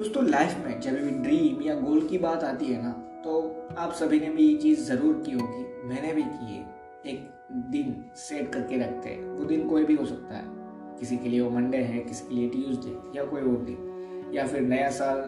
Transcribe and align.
दोस्तों 0.00 0.22
लाइफ 0.24 0.54
में 0.58 0.80
जब 0.80 0.92
भी 0.94 1.10
ड्रीम 1.14 1.60
या 1.62 1.74
गोल 1.74 2.06
की 2.08 2.18
बात 2.18 2.44
आती 2.44 2.66
है 2.66 2.82
ना 2.82 2.90
तो 3.24 3.32
आप 3.78 3.92
सभी 3.92 4.20
ने 4.20 4.28
भी 4.28 4.44
ये 4.44 4.56
चीज़ 4.58 4.84
ज़रूर 4.84 5.22
की 5.26 5.32
होगी। 5.32 5.88
मैंने 5.88 6.12
भी 6.12 6.22
की 6.24 6.46
है। 6.46 6.60
एक 7.06 7.28
दिन 7.70 7.94
सेट 8.18 8.52
करके 8.52 8.78
रखते 8.78 9.08
हैं। 9.08 9.24
वो 9.28 9.44
दिन 9.44 9.68
कोई 9.68 9.84
भी 9.84 9.94
हो 9.94 10.04
सकता 10.06 10.34
है। 10.34 10.44
किसी 11.00 11.16
के 11.16 11.28
लिए 11.28 11.40
वो 11.40 11.50
मंडे 11.50 11.78
है, 11.78 11.98
किसी 11.98 12.24
के 12.28 12.34
लिए 12.34 12.48
ट्यूसडे 12.48 13.18
या 13.18 13.24
कोई 13.24 13.40
और 13.40 13.58
दिन। 13.64 14.30
या 14.34 14.46
फिर 14.46 14.62
नया 14.62 14.88
साल 14.90 15.20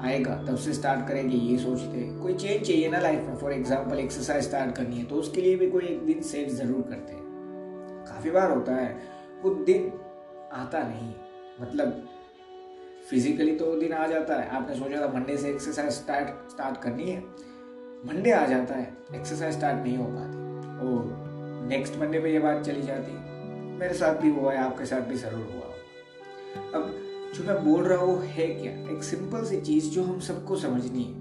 आएगा, 0.00 0.36
तब 0.48 0.56
से 0.56 0.72
स्टार्ट 0.72 1.06
करेंगे, 1.08 1.36
ये 1.36 1.58
सोचते 1.58 2.06
कोई 2.22 2.34
चेंज 2.34 2.66
चाहिए 2.66 2.88
ना 2.90 3.00
लाइफ 3.00 3.28
में। 3.28 3.36
फॉर 3.36 3.52
एग्ज़ाम्पल 3.52 3.98
एक्सरसाइज 3.98 4.44
स्टार्ट 4.44 4.74
करनी 4.76 4.96
है 4.96 5.04
तो 5.04 5.16
उसके 5.16 5.40
लिए 5.40 5.56
भी 5.56 5.70
कोई 5.70 5.84
एक 5.84 6.04
दिन 6.06 6.22
सेट 6.22 6.48
ज़रूर 6.52 6.82
करते 6.88 7.12
हैं। 7.12 8.04
काफ़ी 8.06 8.30
बार 8.30 8.50
होता 8.52 8.74
है, 8.74 8.96
वो 9.42 9.54
दिन 9.64 9.92
आता 10.52 10.82
नहीं। 10.88 11.12
मतलब 11.60 12.02
फिजिकली 13.12 13.54
तो 13.56 13.74
दिन 13.76 13.92
आ 13.92 14.06
जाता 14.06 14.34
है। 14.34 14.48
आपने 14.48 14.74
सोचा 14.74 15.00
था 15.00 15.08
मंडे 15.14 15.36
से 15.36 15.48
एक्सरसाइज 15.48 15.90
स्टार्ट 15.90 16.50
स्टार्ट 16.50 16.76
करनी 16.76 17.10
है। 17.10 17.18
मंडे 18.06 18.30
आ 18.30 18.44
जाता 18.46 18.74
है। 18.74 18.96
एक्सरसाइज 19.14 19.54
स्टार्ट 19.54 19.82
नहीं 19.82 19.96
हो 19.96 20.04
पाती। 20.04 20.36
और 20.86 21.66
नेक्स्ट 21.68 21.96
मंडे 21.96 22.20
पे 22.20 22.32
ये 22.32 22.38
बात 22.38 22.62
चली 22.62 22.82
जाती। 22.82 23.12
मेरे 23.78 23.94
साथ 23.94 24.14
भी 24.14 24.30
हुआ 24.30 24.52
है, 24.52 24.58
आपके 24.58 24.84
साथ 24.84 25.00
भी 25.00 25.14
ज़रूर 25.14 25.46
हुआ 25.54 25.70
अब 26.74 26.90
जो 27.34 27.44
मैं 27.44 27.64
बोल 27.64 27.84
रहा 27.84 27.98
हूँ, 27.98 28.18
है 28.20 28.46
क्या? 28.46 28.72
एक 28.92 29.02
सिंपल 29.02 29.44
सी 29.44 29.60
चीज़ 29.60 29.90
जो 29.90 30.02
हम 30.02 30.18
सबको 30.20 30.56
समझनी 30.56 31.02
है। 31.02 31.20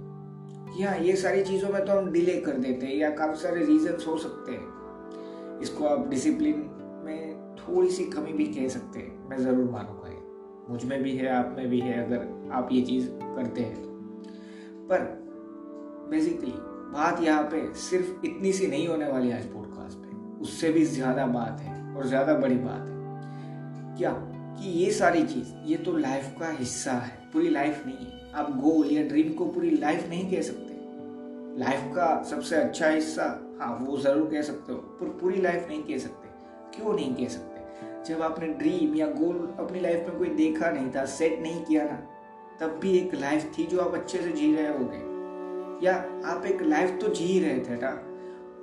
कि 0.75 0.83
हाँ 0.83 0.97
ये 0.97 1.15
सारी 1.15 1.43
चीज़ों 1.43 1.69
में 1.69 1.85
तो 1.85 1.93
हम 1.93 2.11
डिले 2.11 2.39
कर 2.41 2.57
देते 2.57 2.85
हैं 2.85 2.95
या 2.95 3.09
काफ़ी 3.09 3.41
सारे 3.41 3.65
रीजंस 3.65 4.05
हो 4.07 4.17
सकते 4.17 4.51
हैं। 4.51 5.59
इसको 5.59 5.85
आप 5.85 6.07
डिसिप्लिन 6.09 6.69
में 7.05 7.55
थोड़ी 7.57 7.89
सी 7.89 8.05
कमी 8.05 8.33
भी 8.33 8.45
कह 8.45 8.67
सकते 8.67 8.99
हैं। 8.99 9.29
मैं 9.29 9.37
ज़रूर 9.37 9.69
मानूँगा। 9.71 10.00
मुझमें 10.71 11.03
भी 11.03 11.15
है, 11.15 11.27
आप 11.27 11.55
में 11.57 11.69
भी 11.69 11.79
है, 11.79 12.05
अगर 12.05 12.49
आप 12.51 12.69
ये 12.71 12.81
चीज़ 12.81 13.09
करते 13.11 13.61
हैं। 13.61 13.83
पर 14.89 14.99
बेसिकली 16.09 16.53
बात 16.91 17.21
यहाँ 17.21 17.43
पे 17.43 17.73
सिर्फ़ 17.73 18.25
इतनी 18.25 18.53
सी 18.53 18.67
नहीं 18.67 18.87
होने 18.87 19.07
वाली 19.07 19.31
आज 19.31 19.45
पॉडकास्ट 19.45 19.97
पे। 19.97 20.39
उससे 20.41 20.71
भी 20.71 20.85
ज़्यादा 20.85 21.25
बात 21.25 21.59
है 21.59 21.95
और 21.95 22.05
ज़्यादा 22.05 22.33
बड़ी 22.33 22.55
बात 22.55 22.81
है। 22.81 23.97
क्या? 23.97 24.11
कि 24.59 24.69
ये 24.69 24.91
सारी 24.91 25.23
चीज़, 25.23 25.53
ये 25.65 25.77
तो 25.77 25.97
लाइफ 25.97 26.35
का 26.39 26.49
हिस्सा 26.49 26.91
है, 26.91 27.29
पूरी 27.33 27.49
लाइफ 27.49 27.83
नहीं 27.85 27.97
है। 27.97 28.31
आप 28.33 28.51
गोल 28.57 28.87
या 28.87 29.03
ड्रीम 29.03 29.33
को 29.33 29.45
पूरी 29.45 29.69
लाइफ 29.69 30.09
नहीं 30.09 30.31
कह 30.31 30.41
सकते। 30.41 30.71
लाइफ 31.59 31.95
का 31.95 32.23
सबसे 32.23 32.55
अच्छा 32.55 32.87
हिस्सा 32.87 33.23
हाँ 33.61 33.77
वो 33.81 33.97
ज़रूर 33.97 34.29
कह 34.29 34.41
सकते 34.41 34.73
हो, 34.73 34.77
पर 34.77 35.05
पूरी 35.05 35.41
लाइफ 35.41 35.65
नहीं 35.69 35.83
कह 35.83 35.97
सकते। 35.97 36.29
क्यों 36.75 36.93
नहीं 36.95 37.15
कह 37.15 37.27
सकते? 37.27 37.50
जब 38.07 38.21
आपने 38.21 38.47
ड्रीम 38.53 38.95
या 38.95 39.07
गोल 39.09 39.37
अपनी 39.59 39.79
लाइफ 39.79 40.07
में 40.07 40.17
कोई 40.17 40.29
देखा 40.35 40.69
नहीं 40.71 40.89
था 40.91 41.05
सेट 41.07 41.39
नहीं 41.41 41.63
किया 41.65 41.83
ना 41.83 41.97
तब 42.59 42.79
भी 42.81 42.97
एक 42.97 43.13
लाइफ 43.15 43.51
थी 43.57 43.63
जो 43.63 43.79
आप 43.79 43.93
अच्छे 43.93 44.21
से 44.21 44.31
जी 44.31 44.53
रहे 44.55 44.67
होगे। 44.67 45.85
या 45.85 45.93
आप 46.25 46.45
एक 46.45 46.61
लाइफ 46.61 46.97
तो 47.01 47.07
जी 47.09 47.39
रहे 47.39 47.59
थे 47.59 47.79
ना? 47.81 47.91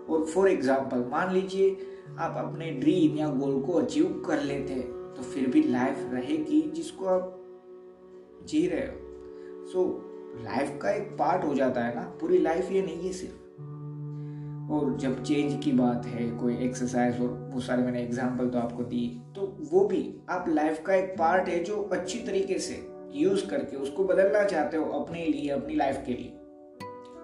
और 0.08 0.24
फॉर 0.26 0.48
एग्ज़ाम्पल 0.48 1.04
मान 1.10 1.32
लीजिए 1.34 1.70
आप 2.18 2.36
अपने 2.38 2.70
ड्रीम 2.72 3.16
या 3.16 3.28
गोल 3.30 3.60
को 3.62 3.72
अचीव 3.72 4.22
कर 4.26 4.42
लेते 4.42 4.74
हैं 4.74 5.14
तो 5.14 5.22
फिर 5.24 5.48
भी 5.50 5.62
लाइफ 5.62 6.08
रहेगी 6.12 6.60
जिसको 6.74 7.06
आप 7.06 7.34
जी 8.44 8.66
रहे 8.66 8.86
हो। 8.86 9.66
सो 9.66 9.78
so, 9.78 10.44
लाइफ 10.44 10.78
का 10.82 10.90
एक 10.90 11.16
पार्ट 11.18 11.44
हो 11.44 11.54
जाता 11.54 11.80
है 11.80 11.94
ना? 11.94 12.02
पूरी 12.20 12.38
लाइफ 12.38 12.70
ये 12.72 12.82
नहीं 12.82 13.06
है 13.06 13.12
सिर्फ़। 13.12 13.37
और 14.70 14.96
जब 14.96 15.22
चेंज 15.22 15.64
की 15.64 15.72
बात 15.72 16.06
है, 16.06 16.28
कोई 16.30 16.56
एक्सरसाइज 16.56 17.20
और 17.20 17.28
वो 17.52 17.60
सारे 17.60 17.82
मैंने 17.82 18.02
एग्ज़ाम्पल 18.02 18.48
तो 18.48 18.58
आपको 18.58 18.82
दी 18.82 19.06
तो 19.34 19.56
वो 19.70 19.84
भी 19.84 20.02
आप 20.30 20.48
लाइफ 20.48 20.82
का 20.86 20.94
एक 20.94 21.14
पार्ट 21.18 21.48
है 21.48 21.62
जो 21.64 21.82
अच्छी 21.92 22.18
तरीके 22.18 22.58
से 22.58 22.74
यूज़ 23.12 23.46
करके 23.46 23.76
उसको 23.76 24.04
बदलना 24.04 24.44
चाहते 24.44 24.76
हो 24.76 24.84
अपने 25.00 25.24
लिए, 25.26 25.48
अपनी 25.48 25.74
लाइफ 25.74 26.02
के 26.06 26.12
लिए। 26.12 26.32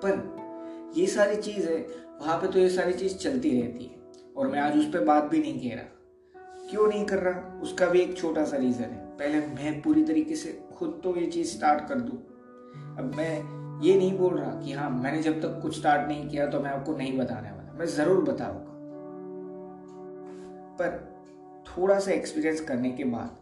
पर 0.05 0.93
ये 0.97 1.07
सारी 1.07 1.37
चीज़ 1.37 1.69
है, 1.69 1.77
वहाँ 2.21 2.37
पे 2.39 2.47
तो 2.47 2.59
ये 2.59 2.69
सारी 2.69 2.93
चीज़ 2.93 3.17
चलती 3.17 3.61
रहती 3.61 3.85
है। 3.85 4.03
और 4.37 4.49
मैं 4.49 4.61
आज 4.61 4.79
उस 4.79 4.87
पर 4.87 5.05
बात 5.05 5.25
भी 5.25 5.39
नहीं 5.39 5.71
कह 5.71 5.77
रहा। 5.77 6.67
क्यों 6.71 6.87
नहीं 6.89 7.05
कर 7.05 7.19
रहा? 7.19 7.61
उसका 7.63 7.87
भी 7.87 8.01
एक 8.01 8.17
छोटा 8.17 8.45
सा 8.45 8.57
रीजन 8.57 8.85
है। 8.85 9.05
पहले 9.17 9.41
मैं 9.41 9.81
पूरी 9.83 10.05
तरीके 10.05 10.37
से 10.37 10.59
खुद 10.77 11.01
तो 11.05 11.17
ये 11.17 11.27
चीज़ 11.27 11.49
स्टार्ट 11.49 11.89
कर 11.89 12.01
दू। 12.01 12.17
अब 12.99 13.13
मैं 13.17 13.64
ये 13.83 13.97
नहीं 13.99 14.17
बोल 14.19 14.37
रहा 14.39 14.51
कि 14.61 14.73
हाँ 14.73 14.89
मैंने 14.93 15.23
जब 15.23 15.41
तक 15.43 15.59
कुछ 15.63 15.79
स्टार्ट 15.79 16.09
नहीं 16.09 16.29
किया 16.29 16.47
तो 16.47 16.61
मैं 16.61 16.71
आपको 16.71 16.97
नहीं 16.97 17.17
बताने 17.19 17.51
वाला। 17.51 17.73
मैं 17.79 17.87
ज़रूर 17.87 18.23
बताऊँगा। 18.25 18.73
पर 20.79 20.99
थोड़ा 21.69 21.99
सा 21.99 22.13
एक्सपीरियंस 22.13 22.61
करने 22.61 22.91
के 22.91 23.05
बाद 23.07 23.37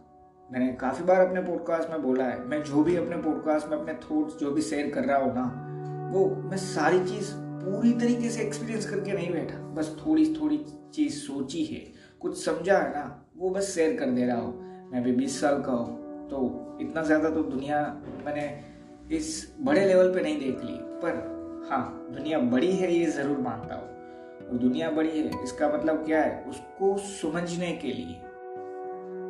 मैंने 0.49 0.71
काफ़ी 0.75 1.03
बार 1.05 1.19
अपने 1.21 1.41
पॉडकास्ट 1.41 1.89
में 1.89 2.01
बोला 2.01 2.25
है, 2.25 2.39
मैं 2.39 2.61
जो 2.63 2.83
भी 2.83 2.95
अपने 2.95 3.17
पॉडकास्ट 3.17 3.69
में 3.69 3.77
अपने 3.77 3.93
थॉट्स 4.01 4.35
जो 4.39 4.51
भी 4.51 4.61
शेयर 4.61 4.89
कर 4.91 5.05
रहा 5.05 5.17
हूँ 5.17 5.33
ना, 5.35 6.09
वो 6.13 6.25
मैं 6.41 6.57
सारी 6.57 6.99
चीज़ 7.05 7.31
पूरी 7.63 7.93
तरीके 7.93 8.29
से 8.29 8.41
एक्सपीरियंस 8.41 8.89
करके 8.89 9.13
नहीं 9.13 9.31
बैठा। 9.31 9.57
बस 9.75 9.95
थोड़ी 9.99 10.25
थोड़ी 10.35 10.57
चीज़ 10.93 11.13
सोची 11.17 11.63
है, 11.65 11.81
कुछ 12.21 12.43
समझा 12.43 12.77
है 12.77 12.89
ना, 12.89 13.25
वो 13.37 13.49
बस 13.49 13.73
शेयर 13.75 13.97
कर 13.99 14.11
दे 14.11 14.25
रहा 14.25 14.37
हूँ। 14.37 14.89
मैं 14.91 15.03
भी 15.03 15.11
बीस 15.11 15.39
साल 15.41 15.61
का 15.61 15.71
हूँ 15.71 16.27
तो 16.29 16.77
इतना 16.81 17.03
ज़्यादा 17.03 17.29
तो 17.29 17.43
दुनिया 17.43 17.81
मैंने 18.25 18.47
इस 19.11 19.55
बड़े 19.61 19.85
लेवल 19.85 20.13
पे 20.13 20.21
नहीं 20.21 20.39
देख 20.39 20.63
ली, 20.63 20.77
पर 21.01 21.67
हाँ 21.69 22.09
दुनिया 22.11 22.37
बड़ी 22.39 22.71
है 22.71 22.93
ये 22.93 23.05
ज़रूर 23.07 23.37
मानता 23.39 23.75
हूँ। 23.75 23.91
और 24.43 24.57
दुनिया 24.59 24.89
बड़ी 24.91 25.09
है, 25.09 25.43
इसका 25.43 25.67
मतलब 25.69 26.05
क्या 26.05 26.21
है? 26.21 26.43
उसको 26.49 26.97
समझने 26.99 27.71
के 27.75 27.87
लिए 27.89 28.15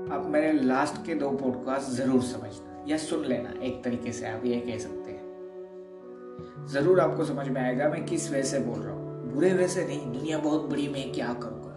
आप 0.09 0.25
मेरे 0.27 0.51
लास्ट 0.53 1.05
के 1.05 1.15
दो 1.15 1.29
पॉडकास्ट 1.31 1.89
ज़रूर 1.91 2.21
समझना, 2.23 2.83
या 2.87 2.97
सुन 2.99 3.25
लेना, 3.25 3.53
एक 3.61 3.83
तरीके 3.83 4.11
से 4.11 4.25
आप 4.27 4.45
ये 4.45 4.59
कह 4.59 4.77
सकते 4.77 5.11
हैं। 5.11 6.67
ज़रूर 6.73 6.99
आपको 6.99 7.25
समझ 7.25 7.47
में 7.47 7.61
आएगा 7.61 7.89
मैं 7.89 8.05
किस 8.05 8.29
वजह 8.31 8.43
से 8.43 8.59
बोल 8.59 8.79
रहा 8.79 8.93
हूँ। 8.93 9.31
बुरे 9.33 9.53
वजह 9.53 9.67
से 9.67 9.85
नहीं, 9.87 10.11
दुनिया 10.13 10.37
बहुत 10.39 10.69
बड़ी 10.69 10.87
मैं 10.87 11.11
क्या 11.13 11.33
करूँगा 11.33 11.71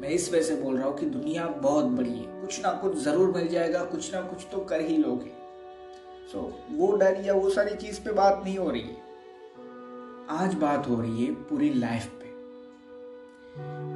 मैं 0.00 0.08
इस 0.10 0.32
वजह 0.32 0.42
से 0.42 0.54
बोल 0.56 0.76
रहा 0.76 0.86
हूँ 0.86 0.96
कि 0.98 1.06
दुनिया 1.08 1.46
बहुत 1.62 1.84
बड़ी 1.86 2.10
है। 2.10 2.40
कुछ 2.40 2.60
ना 2.62 2.72
कुछ 2.72 2.98
ज़रूर 2.98 3.30
मिल 3.36 3.48
जाएगा, 3.48 3.84
कुछ 3.84 4.14
ना 4.14 4.20
कुछ 4.22 4.46
तो 4.52 4.58
कर 4.60 4.80
ही 4.80 4.96
लोगे। 4.96 5.30
सो 6.32 6.40
वो 6.70 6.90
डर 6.96 7.20
या 7.24 7.34
वो 7.34 7.50
सारी 7.50 7.74
चीज़ 7.76 8.00
पे 8.00 8.12
बात 8.12 8.40
नहीं 8.44 8.56
हो 8.58 8.70
रही 8.70 8.80
है। 8.80 8.96
आज 10.30 10.54
बात 10.54 10.88
हो 10.88 11.00
रही 11.00 11.24
है 11.24 11.32
पूरी 11.44 11.72
लाइफ 11.74 12.06
पे। 12.14 12.26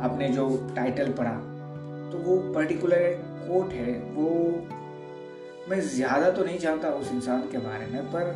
आपने 0.05 0.29
जो 0.29 0.47
टाइटल 0.77 1.13
पढ़ा 1.13 1.35
तो 2.13 2.19
वो 2.21 2.37
पर्टिकुलर 2.55 3.03
कोट 3.43 3.73
है, 3.73 3.99
वो 4.13 4.29
मैं 5.71 5.81
ज़्यादा 5.81 6.31
तो 6.31 6.45
नहीं 6.45 6.59
जानता 6.59 6.89
उस 6.93 7.13
इंसान 7.13 7.41
के 7.51 7.59
बारे 7.59 7.87
में, 7.87 8.03
पर 8.07 8.35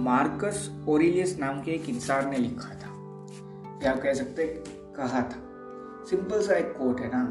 मार्कस 0.00 0.68
ओरिलियस 0.88 1.38
नाम 1.38 1.62
के 1.62 1.70
एक 1.70 1.88
इंसान 1.88 2.30
ने 2.30 2.38
लिखा 2.38 2.74
था, 2.74 2.90
या 3.84 3.94
कह 3.96 4.14
सकते 4.14 4.46
कहा 4.96 5.22
था। 5.22 5.42
सिंपल 6.10 6.42
सा 6.42 6.54
एक 6.54 6.72
कोट 6.72 7.00
है 7.00 7.10
ना। 7.14 7.22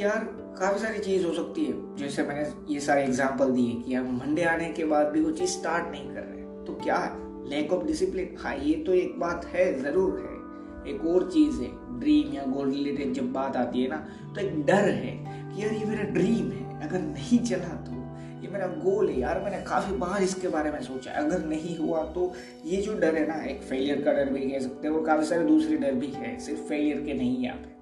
यार, 0.00 0.24
काफ़ी 0.58 0.80
सारी 0.80 0.98
चीज़ 0.98 1.24
हो 1.26 1.32
सकती 1.34 1.64
है, 1.64 1.72
जैसे 1.96 2.22
मैंने 2.22 2.74
ये 2.74 2.80
सारे 2.80 3.02
एग्ज़ाम्पल 3.04 3.50
दिए 3.52 3.72
कि 3.82 3.94
हम 3.94 4.16
मंडे 4.18 4.42
आने 4.44 4.68
के 4.72 4.84
बाद 4.84 5.06
भी 5.06 5.20
वो 5.20 5.30
चीज़ 5.32 5.50
स्टार्ट 5.50 5.90
नहीं 5.90 6.08
कर 6.08 6.22
रहे 6.22 6.64
तो 6.66 6.74
क्या 6.74 6.96
है? 6.96 7.10
लैक 7.50 7.72
ऑफ़ 7.72 7.86
डिसिप्लिन 7.86 8.36
हाँ 8.38 8.54
ये 8.56 8.74
तो 8.76 8.94
एक 8.94 9.18
बात 9.20 9.44
है, 9.46 9.72
ज़रूर 9.82 10.18
है। 10.18 10.38
एक 10.86 11.04
और 11.06 11.30
चीज़ 11.30 11.60
है 11.60 11.68
ड्रीम 12.00 12.32
या 12.34 12.44
गोल 12.46 12.70
रिलेटेड 12.70 13.12
जब 13.12 13.32
बात 13.32 13.56
आती 13.56 13.82
है 13.82 13.88
ना 13.88 13.96
तो 14.34 14.40
एक 14.40 14.64
डर 14.66 14.88
है 14.88 15.12
कि 15.24 15.62
यार, 15.62 15.72
ये 15.72 15.84
मेरा 15.84 16.02
ड्रीम 16.10 16.50
है, 16.50 16.80
अगर 16.82 17.00
नहीं 17.00 17.38
चला 17.40 17.74
तो। 17.86 17.98
ये 18.42 18.48
मेरा 18.48 18.66
गोल 18.84 19.08
है 19.08 19.18
यार, 19.20 19.40
मैंने 19.40 19.60
काफ़ी 19.64 19.96
बार 19.96 20.22
इसके 20.22 20.48
बारे 20.48 20.70
में 20.70 20.80
सोचा। 20.82 21.12
अगर 21.14 21.44
नहीं 21.46 21.76
हुआ 21.78 22.04
तो 22.12 22.32
ये 22.66 22.80
जो 22.82 22.94
डर 22.94 23.16
है 23.16 23.26
ना, 23.28 23.42
एक 23.44 23.62
फेलियर 23.62 24.02
का 24.02 24.12
डर 24.12 24.32
भी 24.32 24.50
कह 24.50 24.60
सकते 24.60 24.88
हैं, 24.88 24.94
और 24.94 25.04
काफ़ी 25.06 25.26
सारे 25.26 25.44
दूसरे 25.44 25.76
डर 25.76 25.94
भी 25.94 26.12
है, 26.14 26.38
सिर्फ़ 26.40 26.60
फेलियर 26.60 27.04
के 27.06 27.14
नहीं 27.14 27.48
पे 27.48 27.78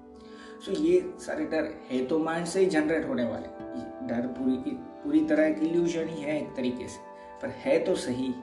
सो 0.65 0.71
ये 0.73 0.99
सारे 1.19 1.45
डर 1.45 1.69
है 1.89 2.05
तो 2.05 2.19
माइंड 2.19 2.45
से 2.45 2.59
ही 2.59 2.65
जनरेट 2.65 3.07
होने 3.07 3.23
वाले। 3.23 3.47
डर 4.07 4.27
पूरी 4.29 4.55
की, 4.55 4.71
पूरी 5.03 5.19
तरह 5.25 5.45
एक 5.45 5.57
इल्यूजन 5.63 6.07
ही 6.07 6.21
है 6.21 6.41
एक 6.41 6.55
तरीके 6.55 6.87
से, 6.87 6.99
पर 7.41 7.49
है 7.57 7.77
तो 7.79 7.95
सही। 7.95 8.33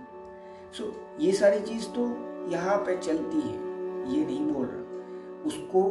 सो 0.72 0.92
ये 1.20 1.32
सारी 1.32 1.60
चीज़ 1.60 1.86
तो 1.88 2.06
यहाँ 2.52 2.76
पे 2.78 2.96
चलती 2.96 3.40
है, 3.40 3.54
ये 4.12 4.24
नहीं 4.24 4.46
बोल 4.46 4.66
रहा। 4.66 5.44
उसको 5.46 5.82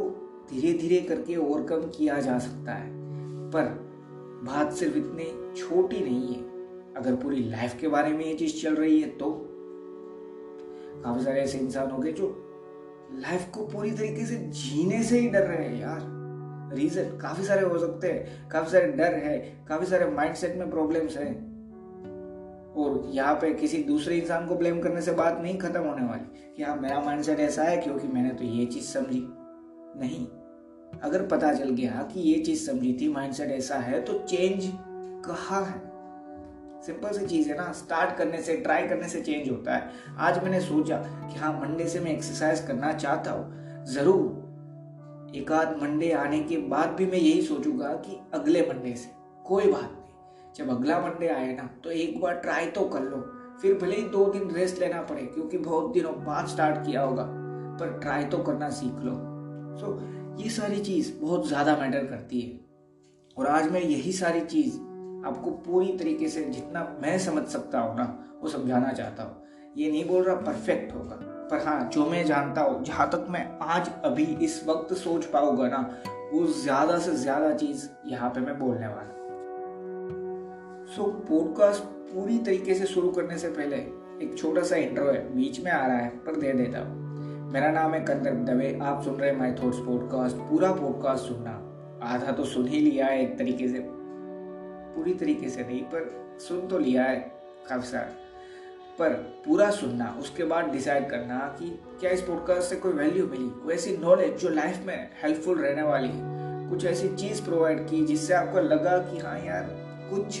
धीरे 0.50 0.72
धीरे 0.78 1.00
करके 1.00 1.36
ओवरकम 1.36 1.88
किया 1.88 2.18
जा 2.20 2.38
सकता 2.38 2.72
है, 2.72 2.90
पर 3.50 3.68
बात 4.44 4.72
सिर्फ़ 4.72 4.96
इतनी 4.96 5.54
छोटी 5.56 6.00
नहीं 6.00 6.34
है। 6.34 6.42
अगर 6.96 7.16
पूरी 7.16 7.44
लाइफ 7.44 7.78
के 7.80 7.88
बारे 7.88 8.12
में 8.12 8.24
ये 8.24 8.34
चीज़ 8.34 8.62
चल 8.62 8.74
रही 8.74 9.00
है 9.00 9.08
तो। 9.10 9.30
काफ़ी 11.04 11.24
सारे 11.24 11.40
ऐसे 11.40 11.58
इंसान 11.58 11.90
हो 11.90 11.98
गए 11.98 12.12
जो 12.12 12.34
लाइफ 13.14 13.48
को 13.54 13.66
पूरी 13.66 13.90
तरीके 13.90 14.24
से 14.26 14.36
जीने 14.36 15.02
से 15.02 15.18
ही 15.18 15.28
डर 15.28 15.42
रहे 15.42 15.64
हैं 15.64 15.80
यार। 15.80 16.14
रीजन, 16.72 17.16
काफ़ी 17.18 17.44
सारे 17.44 17.62
हो 17.62 17.78
सकते 17.78 18.08
हैं, 18.08 18.48
काफ़ी 18.48 18.70
सारे 18.70 18.86
डर 18.86 19.14
है, 19.14 19.64
काफ़ी 19.68 19.86
सारे 19.86 20.06
माइंडसेट 20.06 20.56
में 20.56 20.70
प्रॉब्लम्स 20.70 21.16
है। 21.16 21.56
और 22.76 23.02
यहाँ 23.06 23.34
पे 23.34 23.54
किसी 23.54 23.82
दूसरे 23.82 24.16
इंसान 24.16 24.46
को 24.46 24.54
ब्लेम 24.54 24.80
करने 24.80 25.02
से 25.02 25.12
बात 25.12 25.38
नहीं 25.42 25.58
खत्म 25.58 25.80
होने 25.80 26.06
वाली 26.06 26.52
कि 26.56 26.62
हाँ 26.62 26.76
मेरा 26.76 27.00
माइंडसेट 27.00 27.40
ऐसा 27.40 27.62
है 27.62 27.76
क्योंकि 27.76 28.08
मैंने 28.08 28.30
तो 28.30 28.44
ये 28.44 28.66
चीज़ 28.66 28.84
समझी। 28.84 29.26
नहीं। 30.00 30.26
अगर 31.00 31.26
पता 31.26 31.52
चल 31.52 31.70
गया 31.70 32.08
कि 32.14 32.20
ये 32.20 32.38
चीज़ 32.38 32.70
समझी 32.70 32.98
थी 33.00 33.08
माइंडसेट 33.08 33.50
ऐसा 33.50 33.74
है 33.74 34.00
तो 34.00 34.18
चेंज 34.18 34.72
कहा 35.26 35.60
है? 35.60 35.80
सिंपल 36.82 37.18
सी 37.18 37.26
चीज़ 37.26 37.48
है 37.48 37.56
ना 37.56 37.72
स्टार्ट 37.72 38.16
करने 38.16 38.42
से 38.42 38.56
ट्राई 38.56 38.88
करने 38.88 39.08
से 39.08 39.20
चेंज 39.20 39.50
होता 39.50 39.74
है। 39.74 39.90
आज 40.18 40.42
मैंने 40.44 40.60
सोचा 40.60 40.96
कि 40.96 41.38
हाँ 41.38 41.60
मंडे 41.60 41.88
से 41.88 42.00
मैं 42.00 42.10
एक्सरसाइज 42.10 42.60
करना 42.60 42.92
चाहता 42.92 43.30
हूँ। 43.30 43.84
ज़रूर। 43.84 44.45
एक 45.36 45.50
आध 45.52 45.76
मंडे 45.82 46.10
आने 46.14 46.38
के 46.40 46.56
बाद 46.68 46.90
भी 46.90 47.06
मैं 47.06 47.18
यही 47.18 47.40
सोचूँगा 47.42 47.88
कि 48.04 48.18
अगले 48.34 48.60
मंडे 48.62 48.94
से 48.96 49.10
कोई 49.44 49.70
बात 49.72 49.82
नहीं। 49.82 50.54
जब 50.54 50.70
अगला 50.70 50.98
मंडे 51.00 51.28
आए 51.28 51.52
ना 51.54 51.68
तो 51.84 51.90
एक 51.92 52.20
बार 52.20 52.34
ट्राई 52.36 52.66
तो 52.66 52.84
कर 52.88 53.02
लो। 53.02 53.16
फिर 53.62 53.74
भले 53.78 53.96
ही 53.96 54.02
दो 54.02 54.24
दिन 54.32 54.50
रेस्ट 54.50 54.80
लेना 54.80 55.02
पड़े 55.02 55.22
क्योंकि 55.24 55.58
बहुत 55.58 55.92
दिनों 55.92 56.12
बाद 56.24 56.46
स्टार्ट 56.46 56.84
किया 56.86 57.02
होगा 57.02 57.24
पर 57.80 57.98
ट्राई 57.98 58.24
तो 58.24 58.38
करना 58.38 58.70
सीख 58.70 59.04
लो। 59.04 59.12
सो 59.76 59.86
so, 59.86 60.42
ये 60.42 60.50
सारी 60.50 60.80
चीज़ 60.80 61.12
बहुत 61.20 61.48
ज़्यादा 61.48 61.76
मैटर 61.76 62.06
करती 62.06 62.40
है। 62.40 62.58
और 63.36 63.46
आज 63.46 63.70
मैं 63.72 63.80
यही 63.80 64.12
सारी 64.12 64.40
चीज़ 64.40 64.76
आपको 65.26 65.50
पूरी 65.66 65.96
तरीके 65.98 66.28
से 66.28 66.44
जितना 66.44 66.88
मैं 67.02 67.18
समझ 67.18 67.46
सकता 67.48 67.80
हूँ 67.80 67.96
ना 67.96 68.38
वो 68.42 68.48
समझाना 68.48 68.92
चाहता 68.92 69.22
हूँ। 69.22 69.72
ये 69.76 69.90
नहीं 69.90 70.04
बोल 70.04 70.22
रहा 70.24 70.34
परफेक्ट 70.42 70.94
होगा। 70.94 71.18
पर 71.50 71.64
हाँ 71.66 71.88
जो 71.92 72.06
मैं 72.06 72.24
जानता 72.26 72.60
हूँ 72.60 72.82
जहाँ 72.84 73.08
तक 73.10 73.26
मैं 73.30 73.46
आज 73.62 73.90
अभी 74.04 74.24
इस 74.44 74.62
वक्त 74.68 74.94
सोच 74.94 75.24
पाऊँगा 75.24 75.68
ना 75.68 75.78
वो 76.32 76.46
ज़्यादा 76.46 76.98
से 76.98 77.14
ज़्यादा 77.16 77.52
चीज़ 77.54 77.88
यहाँ 78.06 78.30
पे 78.30 78.40
मैं 78.40 78.58
बोलने 78.58 78.86
वाला 78.86 79.14
सो 80.86 81.02
so, 81.02 81.08
पॉडकास्ट 81.28 81.82
पूरी 82.12 82.38
तरीके 82.38 82.74
से 82.74 82.86
शुरू 82.86 83.10
करने 83.10 83.38
से 83.38 83.48
पहले 83.48 83.76
एक 84.24 84.34
छोटा 84.38 84.62
सा 84.62 84.76
इंट्रो 84.76 85.06
है 85.06 85.36
बीच 85.36 85.60
में 85.64 85.70
आ 85.72 85.86
रहा 85.86 85.96
है 85.96 86.08
पर 86.24 86.36
दे 86.36 86.52
देता 86.52 86.78
हूँ। 86.78 87.04
मेरा 87.52 87.70
नाम 87.70 87.94
है 87.94 88.00
कंदर्प 88.00 88.44
दवे 88.46 88.78
आप 88.82 89.02
सुन 89.04 89.14
रहे 89.14 89.30
हैं 89.30 89.38
माई 89.38 89.52
थॉट्स 89.52 89.78
पॉडकास्ट 89.78 90.36
पूरा 90.50 90.72
पॉडकास्ट 90.72 91.24
सुनना। 91.24 91.50
आधा 92.04 92.32
तो 92.32 92.44
सुन 92.44 92.68
ही 92.68 92.80
लिया 92.80 93.06
है 93.06 93.22
एक 93.22 93.38
तरीके 93.38 93.68
से। 93.68 93.82
पूरी 94.96 95.14
तरीके 95.14 95.48
से 95.48 95.62
नहीं 95.62 95.82
पर 95.84 96.10
सुन 96.48 96.66
तो 96.68 96.78
लिया 96.78 97.04
है 97.04 97.18
काफ़ी 97.68 97.88
सारा। 97.88 98.25
पर 98.98 99.12
पूरा 99.46 99.70
सुनना, 99.70 100.16
उसके 100.20 100.44
बाद 100.44 100.70
डिसाइड 100.70 101.08
करना 101.10 101.38
कि 101.58 101.68
क्या 102.00 102.10
इस 102.10 102.20
पॉडकास्ट 102.20 102.70
से 102.70 102.76
कोई 102.76 102.92
वैल्यू 102.92 103.26
मिली। 103.26 103.48
कोई 103.64 103.74
ऐसी 103.74 103.96
नॉलेज 103.96 104.36
जो 104.36 104.48
लाइफ 104.48 104.84
में 104.86 105.10
हेल्पफुल 105.22 105.58
रहने 105.58 105.82
वाली 105.82 106.08
है। 106.08 106.70
कुछ 106.70 106.84
ऐसी 106.84 107.08
चीज़ 107.08 107.42
प्रोवाइड 107.44 107.88
की 107.88 108.04
जिससे 108.06 108.34
आपको 108.34 108.60
लगा 108.60 108.96
कि 108.98 109.18
हाँ 109.18 109.38
यार, 109.38 109.68
कुछ 110.10 110.40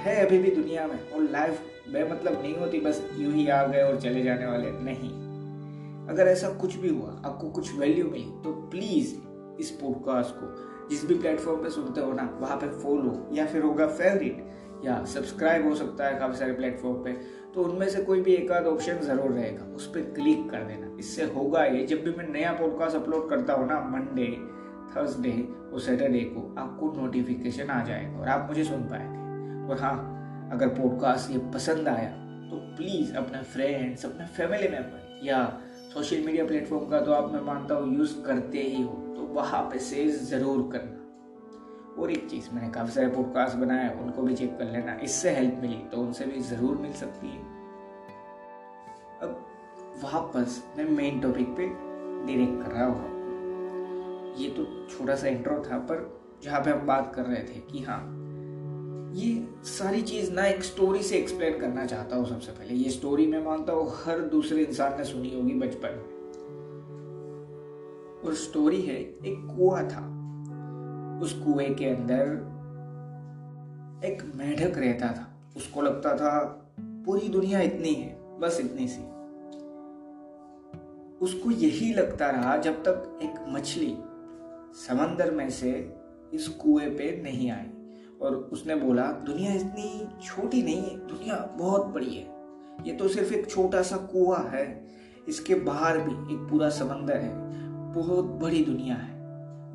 है 0.00 0.26
अभी 0.26 0.38
भी 0.38 0.50
दुनिया 0.50 0.86
में 0.86 1.10
और 1.10 1.22
लाइफ 1.22 1.60
बेमतलब 1.92 2.42
नहीं 2.42 2.56
होती, 2.56 2.80
बस 2.80 3.02
यूँ 3.16 3.32
ही 3.32 3.48
आ 3.48 3.62
गए 3.66 3.82
और 3.82 4.00
चले 4.00 4.22
जाने 4.22 4.46
वाले। 4.46 4.70
नहीं। 4.72 5.10
अगर 6.08 6.28
ऐसा 6.28 6.48
कुछ 6.50 6.76
भी 6.76 6.88
हुआ, 6.88 7.10
आपको 7.26 7.50
कुछ 7.50 7.74
वैल्यू 7.78 8.04
मिली 8.04 8.30
तो 8.44 8.52
प्लीज़ 8.70 9.14
इस 9.60 9.70
पॉडकास्ट 9.70 10.34
को, 10.34 10.88
जिस 10.88 11.04
भी 11.06 11.14
प्लेटफॉर्म 11.14 11.62
पे 11.62 11.70
सुनते 11.70 12.00
हो 12.00 12.12
ना, 12.12 12.28
वहाँ 12.40 12.56
पे 12.56 12.68
फॉलो 12.82 13.28
या 13.32 13.46
फिर 13.46 13.62
होगा 13.62 13.86
फेवरेट 13.86 14.48
या 14.84 15.02
सब्सक्राइब 15.06 15.66
हो 15.66 15.74
सकता 15.74 16.06
है 16.06 16.18
काफ़ी 16.18 16.36
सारे 16.38 16.52
प्लेटफॉर्म 16.52 17.02
पे 17.04 17.12
तो 17.54 17.62
उनमें 17.62 17.88
से 17.88 18.02
कोई 18.04 18.20
भी 18.20 18.34
एक 18.34 18.50
आध 18.52 18.66
ऑप्शन 18.66 18.98
ज़रूर 19.02 19.30
रहेगा। 19.32 19.64
उस 19.76 19.86
पर 19.86 20.00
क्लिक 20.14 20.48
कर 20.50 20.64
देना। 20.64 20.96
इससे 21.00 21.24
होगा 21.34 21.64
ये, 21.64 21.84
जब 21.86 22.04
भी 22.04 22.10
मैं 22.12 22.28
नया 22.28 22.52
पॉडकास्ट 22.52 22.96
अपलोड 22.96 23.28
करता 23.30 23.52
हूँ 23.52 23.66
ना 23.68 23.80
मंडे 23.90 24.26
थर्सडे 24.92 25.32
और 25.72 25.80
सैटरडे 25.80 26.20
को, 26.26 26.54
आपको 26.58 26.92
नोटिफिकेशन 26.96 27.70
आ 27.70 27.82
जाएगा 27.84 28.18
और 28.20 28.28
आप 28.28 28.46
मुझे 28.48 28.64
सुन 28.64 28.82
पाएँगे। 28.84 29.68
और 29.68 29.80
हाँ 29.80 30.48
अगर 30.52 30.68
पॉडकास्ट 30.70 31.30
ये 31.30 31.38
पसंद 31.54 31.88
आया 31.88 32.10
तो 32.50 32.56
प्लीज़ 32.76 33.14
अपने 33.16 33.42
फ्रेंड्स 33.44 34.04
अपने 34.06 34.26
फैमिली 34.36 34.68
मेंबर 34.68 35.26
या 35.26 35.42
सोशल 35.94 36.24
मीडिया 36.26 36.44
प्लेटफॉर्म 36.46 36.88
का 36.90 37.00
तो 37.00 37.12
आप, 37.12 37.32
मैं 37.32 37.40
मानता 37.42 37.74
हूँ 37.74 37.96
यूज़ 37.96 38.14
करते 38.22 38.58
ही 38.58 38.82
हो। 38.82 38.92
तो 39.16 39.22
वहाँ 39.34 39.62
पे 39.62 39.78
से 39.80 40.08
ज़रूर 40.08 40.68
करना। 40.72 40.99
और 41.98 42.10
एक 42.10 42.28
चीज़। 42.30 42.48
मैंने 42.52 42.68
काफ़ी 42.70 42.92
सारे 42.92 43.06
पॉडकास्ट 43.06 43.56
बनाए 43.56 43.88
उनको 44.02 44.22
भी 44.22 44.34
चेक 44.34 44.56
कर 44.58 44.64
लेना, 44.64 44.94
इससे 44.94 45.30
हेल्प 45.30 45.58
मिली 45.62 45.76
तो 45.92 46.00
उनसे 46.00 46.24
भी 46.24 46.40
ज़रूर 46.40 46.76
मिल 46.76 46.92
सकती 46.92 47.28
है। 47.28 47.40
अब 49.22 49.46
वापस 50.04 50.62
मैं 50.78 50.88
मेन 50.90 51.20
टॉपिक 51.20 51.48
पे 51.48 51.66
डायरेक्ट 52.26 52.62
कर 52.62 52.72
रहा 52.72 52.86
हूँ। 52.86 53.18
ये 54.36 54.48
तो 54.50 54.64
छोटा 54.88 55.14
सा 55.14 55.28
इंट्रो 55.28 55.62
था, 55.70 55.78
पर 55.78 56.20
जहाँ 56.42 56.60
पे 56.60 56.70
हम 56.70 56.86
बात 56.86 57.12
कर 57.14 57.22
रहे 57.22 57.42
थे 57.44 57.60
कि 57.72 57.82
हाँ 57.82 58.00
ये 59.14 59.48
सारी 59.64 60.02
चीज़ 60.02 60.32
ना 60.32 60.46
एक 60.46 60.62
स्टोरी 60.62 61.02
से 61.02 61.16
एक्सप्लेन 61.16 61.58
करना 61.58 61.84
चाहता 61.86 62.16
हूँ 62.16 62.26
सबसे 62.26 62.52
पहले। 62.52 62.74
ये 62.74 62.90
स्टोरी 62.90 63.26
मैं 63.26 63.44
मानता 63.44 63.72
हूँ 63.72 63.90
हर 64.04 64.20
दूसरे 64.28 64.62
इंसान 64.62 64.96
ने 64.98 65.04
सुनी 65.04 65.34
होगी 65.34 65.54
बचपन 65.54 65.96
में। 65.96 66.18
और 68.24 68.34
स्टोरी 68.34 68.80
है, 68.80 68.96
एक 68.96 69.46
कुआ 69.56 69.82
था। 69.82 70.06
उस 71.20 71.32
कुएँ 71.32 71.74
के 71.74 71.84
अंदर 71.84 72.22
एक 74.04 74.32
मेढक 74.36 74.78
रहता 74.78 75.06
था। 75.06 75.52
उसको 75.56 75.82
लगता 75.82 76.14
था, 76.16 76.40
पूरी 76.80 77.28
दुनिया 77.28 77.60
इतनी 77.60 77.94
है, 77.94 78.38
बस 78.38 78.60
इतनी 78.60 78.88
सी। 78.88 79.02
उसको 81.24 81.50
यही 81.50 81.92
लगता 81.94 82.30
रहा 82.30 82.56
जब 82.56 82.72
तक 82.72 83.18
एक 83.22 83.34
मछली 83.48 83.98
समंदर 84.74 85.30
में 85.30 85.50
से 85.50 85.94
इस 86.34 86.48
कुएँ 86.48 86.90
पे 86.90 87.22
नहीं 87.22 87.50
आई 87.50 87.66
और 88.22 88.34
उसने 88.34 88.74
बोला, 88.74 89.02
दुनिया 89.02 89.52
इतनी 89.52 90.08
छोटी 90.22 90.62
नहीं 90.62 90.82
है, 90.82 90.96
दुनिया 90.96 91.54
बहुत 91.58 91.86
बड़ी 91.86 92.14
है। 92.14 92.26
ये 92.86 92.92
तो 92.92 93.08
सिर्फ़ 93.08 93.34
एक 93.34 93.50
छोटा 93.50 93.82
सा 93.82 93.96
कुआ 93.96 94.38
है, 94.38 94.86
इसके 95.28 95.54
बाहर 95.54 95.98
भी 95.98 96.34
एक 96.34 96.50
पूरा 96.50 96.68
समंदर 96.68 97.16
है, 97.16 97.34
बहुत 97.94 98.24
बड़ी 98.24 98.64
दुनिया 98.64 98.94
है। 98.94 99.09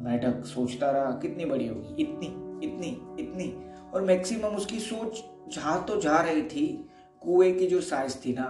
मैडक 0.06 0.46
सोचता 0.46 0.90
रहा, 0.92 1.12
कितनी 1.12 1.46
बड़ी 1.46 1.68
होगी? 1.68 2.04
इतनी 2.04 2.28
इतनी 2.66 2.88
इतनी। 3.20 3.54
और 3.94 4.02
मैक्सिमम 4.02 4.56
उसकी 4.56 4.80
सोच 4.80 5.24
जहाँ 5.56 5.84
तो 5.84 6.00
जा 6.02 6.20
रही 6.22 6.42
थी, 6.42 6.90
कुएँ 7.22 7.54
की 7.54 7.68
जो 7.68 7.82
साइज़ 7.82 8.16
थी 8.16 8.34
ना, 8.34 8.46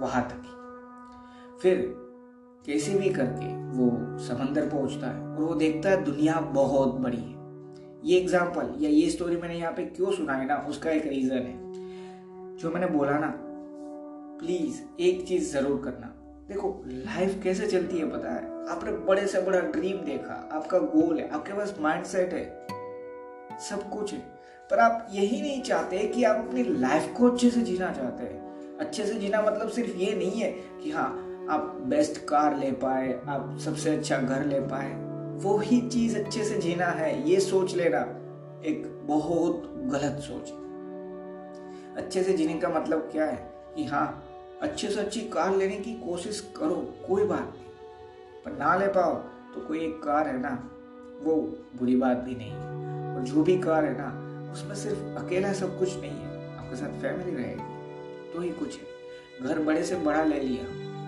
वहाँ 0.00 0.22
तक 0.28 0.42
ही। 0.46 1.58
फिर 1.62 1.94
कैसे 2.66 2.94
भी 2.94 3.08
करके 3.08 3.54
वो 3.76 4.18
समंदर 4.18 4.68
पहुँचता 4.68 5.06
है 5.06 5.26
और 5.26 5.42
वो 5.42 5.54
देखता 5.54 5.90
है 5.90 6.04
दुनिया 6.04 6.40
बहुत 6.40 6.94
बड़ी 6.94 7.16
है। 7.16 7.38
ये 8.04 8.18
एग्ज़ाम्पल 8.18 8.74
या 8.80 8.90
ये 8.90 9.10
स्टोरी 9.10 9.36
मैंने 9.36 9.58
यहाँ 9.58 9.72
पे 9.72 9.84
क्यों 9.86 10.12
सुनाई 10.12 10.44
ना, 10.44 10.56
उसका 10.68 10.90
एक 10.90 11.06
रीजन 11.06 11.34
है। 11.34 11.58
जो 12.56 12.70
मैंने 12.70 12.86
बोला 12.86 13.18
ना 13.18 13.32
प्लीज़ 14.40 15.02
एक 15.02 15.26
चीज़ 15.26 15.52
ज़रूर 15.52 15.80
करना। 15.84 16.06
देखो 16.48 16.82
लाइफ 16.86 17.40
कैसे 17.42 17.66
चलती 17.66 17.98
है 17.98 18.10
पता 18.10 18.32
है? 18.32 18.49
आपने 18.68 18.92
बड़े 19.06 19.26
से 19.26 19.40
बड़ा 19.42 19.60
ड्रीम 19.60 19.96
देखा, 19.96 20.34
आपका 20.52 20.78
गोल 20.78 21.18
है, 21.18 21.28
आपके 21.30 21.52
पास 21.52 21.74
माइंडसेट 21.80 22.32
है, 22.32 22.44
सब 23.60 23.88
कुछ 23.90 24.12
है। 24.12 24.18
पर 24.70 24.78
आप 24.78 25.06
यही 25.12 25.40
नहीं 25.42 25.62
चाहते 25.62 25.98
कि 25.98 26.24
आप 26.24 26.36
अपनी 26.36 26.62
लाइफ 26.62 27.12
को 27.16 27.30
अच्छे 27.30 27.50
से 27.50 27.60
जीना 27.60 27.92
चाहते 27.92 28.24
हैं। 28.24 28.78
अच्छे 28.78 29.06
से 29.06 29.14
जीना 29.14 29.40
मतलब 29.42 29.68
सिर्फ़ 29.68 29.96
ये 29.96 30.14
नहीं 30.14 30.40
है 30.40 30.50
कि 30.82 30.90
हाँ 30.90 31.08
आप 31.50 31.60
बेस्ट 31.80 32.24
कार 32.24 32.56
ले 32.58 32.70
पाए, 32.72 33.12
आप 33.28 33.58
सबसे 33.64 33.96
अच्छा 33.96 34.18
घर 34.18 34.44
ले 34.44 34.60
पाए। 34.60 34.92
वो 35.42 35.56
ही 35.58 35.80
चीज़ 35.88 36.18
अच्छे 36.18 36.44
से 36.44 36.58
जीना 36.58 36.86
है, 36.86 37.30
ये 37.30 37.40
सोच 37.40 37.74
लेना 37.74 38.00
एक 38.66 38.82
बहुत 39.06 39.62
गलत 39.92 40.20
सोच 40.20 40.48
है। 40.48 40.58
अच्छे 41.96 42.22
से 42.22 42.32
जीने 42.32 42.54
का 42.54 42.68
मतलब 42.68 43.08
क्या 43.12 43.24
है 43.24 43.50
कि 43.76 43.84
हाँ 43.84 44.24
अच्छे 44.62 44.88
से 44.88 45.00
अच्छी 45.00 45.20
कार 45.28 45.56
लेने 45.56 45.76
की 45.76 45.94
कोशिश 45.94 46.40
करो, 46.56 46.94
कोई 47.08 47.24
बात 47.24 47.52
नहीं। 47.56 47.69
पर 48.44 48.52
ना 48.52 48.74
ले 48.76 48.86
पाओ 48.88 49.14
तो 49.54 49.66
कोई 49.68 49.78
एक 49.78 50.02
कार 50.02 50.28
है 50.28 50.38
ना, 50.40 50.50
वो 51.22 51.34
बुरी 51.78 51.96
बात 51.96 52.16
भी 52.18 52.34
नहीं। 52.34 52.50
है 52.50 53.14
और 53.14 53.22
जो 53.22 53.42
भी 53.42 53.58
कार 53.58 53.84
है 53.84 53.96
ना, 53.98 54.08
उसमें 54.52 54.74
सिर्फ़ 54.74 55.18
अकेला 55.18 55.52
सब 55.52 55.78
कुछ 55.78 55.96
नहीं 55.96 56.10
है, 56.10 56.56
आपके 56.58 56.76
साथ 56.76 57.00
फैमिली 57.02 57.36
रहेगी 57.36 58.32
तो 58.32 58.40
ही 58.40 58.50
कुछ 58.50 58.78
है। 58.78 58.86
घर 59.42 59.62
बड़े 59.64 59.82
से 59.84 59.96
बड़ा 59.98 60.22
ले 60.24 60.40
लिया, 60.40 60.64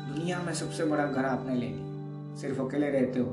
दुनिया 0.09 0.43
में 0.43 0.53
सबसे 0.55 0.85
बड़ा 0.85 1.07
घर 1.07 1.25
आपने 1.25 1.55
ले 1.55 1.67
लिया। 1.67 2.37
सिर्फ़ 2.37 2.61
अकेले 2.61 2.91
रहते 2.91 3.21
हो 3.21 3.27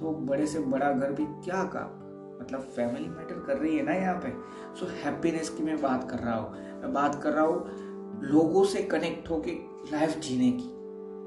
तो 0.00 0.12
बड़े 0.26 0.46
से 0.46 0.60
बड़ा 0.60 0.92
घर 0.92 1.12
भी 1.12 1.24
क्या 1.44 1.62
काम 1.74 2.04
मतलब 2.40 2.60
फैमिली 2.76 3.08
मैटर 3.08 3.42
कर 3.46 3.56
रही 3.56 3.76
है 3.76 3.82
ना 3.82 3.92
यहाँ 3.92 4.14
पे। 4.16 4.30
सो 4.78 4.86
हैप्पीनेस 5.04 5.48
की 5.48 5.62
मैं 5.62 5.80
बात 5.82 6.10
कर 6.10 6.18
रहा 6.18 6.34
हूँ। 6.34 6.80
मैं 6.80 6.92
बात 6.92 7.20
कर 7.22 7.32
रहा 7.32 7.44
हूँ 7.44 8.20
लोगों 8.22 8.64
से 8.64 8.82
कनेक्ट 8.84 9.30
होके 9.30 9.52
लाइफ 9.92 10.18
जीने 10.18 10.50
की। 10.52 10.68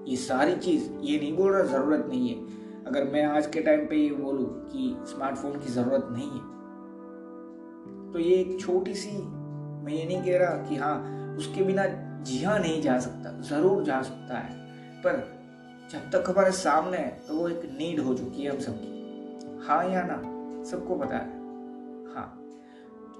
ये 0.08 0.16
सारी 0.18 0.56
चीज़, 0.56 0.90
ये 1.02 1.20
नहीं 1.20 1.36
बोल 1.38 1.52
रहा 1.52 1.64
ज़रूरत 1.64 2.06
नहीं 2.10 2.30
है। 2.30 2.36
अगर 2.86 3.04
मैं 3.04 3.24
आज 3.24 3.48
के 3.48 3.62
टाइम 3.62 3.86
पे 3.86 3.96
ये 3.96 4.10
बोलूँ 4.12 4.46
कि 4.68 4.96
स्मार्टफ़ोन 5.08 5.60
की 5.60 5.72
ज़रूरत 5.72 6.08
नहीं 6.12 6.30
है। 6.30 6.48
तो 8.14 8.20
ये 8.20 8.36
एक 8.36 8.60
छोटी 8.60 8.94
सी, 8.94 9.12
मैं 9.12 9.94
ये 9.94 10.06
नहीं 10.06 10.22
कह 10.24 10.38
रहा 10.38 10.56
कि 10.70 10.76
हाँ 10.76 11.36
उसके 11.38 11.64
बिना 11.64 11.86
जिया 12.22 12.58
नहीं 12.58 12.82
जा 12.82 12.98
सकता, 13.00 13.32
ज़रूर 13.42 13.84
जा 13.84 14.02
सकता 14.02 14.38
है। 14.38 14.58
पर 15.04 15.18
जब 15.92 16.10
तक 16.12 16.30
हमारे 16.30 16.52
सामने 16.52 16.98
है 16.98 17.10
तो 17.28 17.36
वो 17.36 17.48
एक 17.50 17.62
नीड 17.78 18.00
हो 18.00 18.14
चुकी 18.14 18.44
है 18.44 18.52
हम 18.52 18.60
सबकी। 18.60 19.68
हाँ 19.68 19.84
या 19.86 20.04
ना, 20.04 20.18
सबको 20.64 20.96
पता 20.96 21.18
है। 21.18 21.38
हाँ 22.16 22.36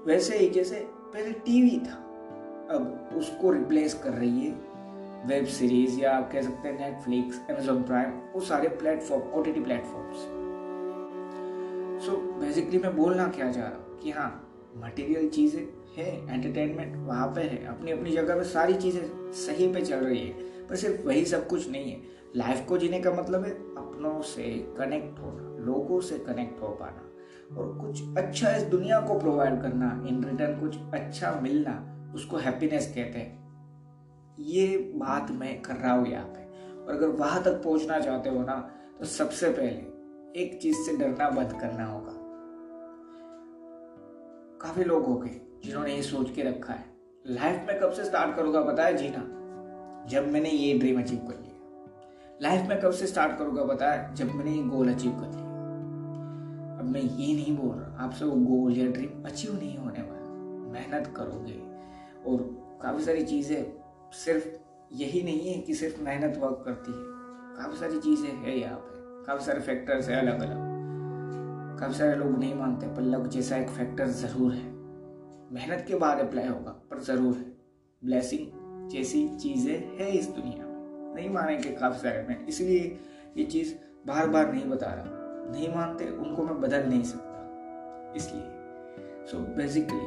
वैसे 0.06 0.38
ही 0.38 0.48
जैसे 0.50 0.84
पहले 0.88 1.32
टीवी 1.46 1.78
था, 1.78 1.96
अब 2.70 3.16
उसको 3.16 3.50
रिप्लेस 3.52 3.94
कर 3.94 4.10
रही 4.10 4.40
है। 4.40 4.69
वेब 5.26 5.44
सीरीज़ 5.48 5.98
या 6.00 6.10
आप 6.16 6.30
कह 6.32 6.42
सकते 6.42 6.68
हैं 6.68 6.78
नेटफ्लिक्स 6.78 7.40
अमेजोन 7.50 7.82
प्राइम 7.82 8.12
वो 8.34 8.40
सारे 8.40 8.68
platform 8.76 9.22
O 9.30 9.42
T 9.42 9.52
T 9.52 9.60
platforms 9.60 10.16
so 12.06 12.16
basically 12.40 12.78
मैं 12.78 12.94
बोलना 12.96 13.26
क्या 13.28 13.50
चाह 13.52 13.64
रहा 13.64 13.74
हूँ 13.74 13.98
कि 13.98 14.10
हाँ 14.10 14.30
मटेरियल 14.76 15.28
चीज़ें 15.28 15.62
है 15.96 16.34
एंटरटेनमेंट 16.34 16.96
वहाँ 17.06 17.26
पे 17.26 17.40
है 17.42 17.64
अपनी 17.66 17.92
अपनी 17.92 18.10
जगह 18.12 18.36
पे 18.36 18.44
सारी 18.44 18.74
चीज़ें 18.74 19.32
सही 19.36 19.72
पे 19.72 19.80
चल 19.80 20.04
रही 20.04 20.18
है, 20.18 20.32
पर 20.68 20.76
सिर्फ़ 20.76 21.06
वही 21.06 21.24
सब 21.24 21.46
कुछ 21.48 21.68
नहीं 21.70 21.90
है। 21.90 22.00
लाइफ 22.36 22.64
को 22.68 22.78
जीने 22.78 23.00
का 23.00 23.10
मतलब 23.12 23.44
है 23.44 23.50
अपनों 23.50 24.20
से 24.22 24.42
कनेक्ट 24.78 25.18
होना, 25.20 25.64
लोगों 25.64 26.00
से 26.00 26.18
कनेक्ट 26.18 26.62
हो 26.62 26.68
पाना, 26.80 27.02
और 27.56 27.76
कुछ 27.78 28.16
अच्छा 28.18 28.54
इस 28.56 28.62
दुनिया 28.68 29.00
को 29.00 29.18
प्रोवाइड 29.18 29.60
करना 29.62 29.90
इन 30.08 30.24
रिटर्न 30.24 30.58
कुछ 30.60 30.78
अच्छा 30.94 31.38
मिलना, 31.42 31.74
उसको 32.14 32.36
हैप्पीनेस 32.36 32.86
कहते 32.86 33.18
हैं। 33.18 33.39
ये 34.40 34.92
बात 34.96 35.30
मैं 35.30 35.60
कर 35.62 35.74
रहा 35.74 35.92
हूँ 35.92 36.06
यहाँ 36.08 36.26
पे। 36.26 36.40
और 36.84 36.94
अगर 36.94 37.08
वहाँ 37.08 37.42
तक 37.42 37.62
पहुँचना 37.64 37.98
चाहते 38.00 38.30
हो 38.30 38.42
ना 38.42 38.54
तो 38.98 39.06
सबसे 39.06 39.50
पहले 39.50 40.40
एक 40.42 40.58
चीज़ 40.62 40.76
से 40.76 40.96
डरना 40.96 41.28
बंद 41.30 41.52
करना 41.60 41.84
होगा। 41.84 42.12
काफ़ी 44.60 44.84
लोग 44.84 45.04
हो 45.06 45.14
गए 45.14 45.40
जिन्होंने 45.64 45.94
ये 45.94 46.02
सोच 46.02 46.30
के 46.30 46.42
रखा 46.42 46.72
है। 46.72 46.84
लाइफ 47.24 47.64
में 47.68 47.78
कब 47.80 47.92
से 47.92 48.04
स्टार्ट 48.04 48.36
करूँगा 48.36 48.60
पता 48.62 48.84
है 48.84 48.96
जीना? 48.96 49.26
जब 50.08 50.30
मैंने 50.32 50.50
ये 50.50 50.78
ड्रीम 50.78 51.00
अचीव 51.00 51.18
कर 51.18 51.34
लिया। 51.34 52.38
लाइफ 52.42 52.68
में 52.68 52.80
कब 52.80 52.90
से 52.90 53.06
स्टार्ट 53.06 53.38
करूँगा 53.38 53.64
बताया? 53.64 54.12
जब 54.12 54.34
मैंने 54.34 54.50
ये 54.50 54.62
गोल 54.62 54.92
अचीव 54.92 55.12
कर 55.12 55.26
लिया। 55.26 55.48
अब 56.80 56.84
मैं 56.84 57.00
ये 57.00 57.34
नहीं 57.34 57.56
बोल 57.56 57.76
रहा 57.76 58.04
आपसे 58.04 58.24
वो 58.24 58.36
गोल 58.46 58.78
या 58.78 58.86
ड्रीम 58.86 59.24
अचीव 59.26 59.54
नहीं 59.54 59.76
होने 59.78 60.02
वाला। 60.02 60.72
मेहनत 60.72 61.12
करोगे 61.16 61.58
और 62.30 62.42
काफ़ी 62.82 63.04
सारी 63.04 63.22
चीज़ें 63.22 63.79
सिर्फ़ 64.12 64.46
यही 64.92 65.22
नहीं 65.22 65.54
है 65.54 65.60
कि 65.60 65.74
सिर्फ़ 65.74 66.02
मेहनत 66.02 66.38
वर्क 66.38 66.62
करती 66.64 66.92
है। 66.92 66.98
काफ़ी 67.56 67.76
सारी 67.78 67.98
चीज़ें 67.98 68.30
है 68.30 68.58
यहाँ 68.58 68.78
पे। 68.78 69.26
काफ़ी 69.26 69.44
सारे 69.44 69.60
फैक्टर्स 69.60 70.08
है 70.08 70.20
अलग 70.20 70.42
अलग 70.42 70.68
काफ़ी 71.80 71.94
सारे 71.94 72.16
लोग 72.16 72.38
नहीं 72.38 72.54
मानते, 72.54 72.86
पर 72.86 73.02
लक 73.02 73.26
जैसा 73.26 73.56
एक 73.56 73.68
फैक्टर 73.68 74.06
ज़रूर 74.06 74.52
है। 74.52 74.72
मेहनत 75.52 75.84
के 75.88 75.94
बाद 75.94 76.18
अप्लाई 76.18 76.48
होगा, 76.48 76.70
पर 76.70 77.00
ज़रूर 77.00 77.34
है। 77.34 77.52
ब्लेसिंग 78.04 78.46
जैसी 78.88 79.36
चीज़ें 79.36 79.96
है 79.98 80.10
इस 80.10 80.28
दुनिया 80.28 80.66
में। 80.66 81.14
नहीं 81.14 81.30
मानेंगे 81.30 81.70
काफ़ी 81.70 81.98
सारे 81.98 82.22
में। 82.22 82.46
इसलिए 82.46 82.98
ये 83.36 83.44
चीज़ 83.44 83.74
बार 84.06 84.28
बार 84.28 84.52
नहीं 84.52 84.64
बता 84.64 84.86
रहा। 84.86 85.04
नहीं 85.52 85.74
मानते, 85.74 86.04
उनको 86.04 86.42
मैं 86.42 86.60
बदल 86.60 86.82
नहीं 86.82 87.02
सकता। 87.02 88.12
इसलिए 88.16 88.42
सो 89.26 89.36
so 89.36 89.56
बेसिकली 89.56 90.06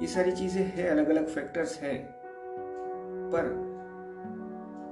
ये 0.00 0.06
सारी 0.06 0.32
चीज़ें 0.32 0.64
है 0.64 0.88
अलग 0.88 1.08
अलग 1.08 1.28
फैक्टर्स 1.28 1.78
है। 1.78 2.13
पर 3.34 3.64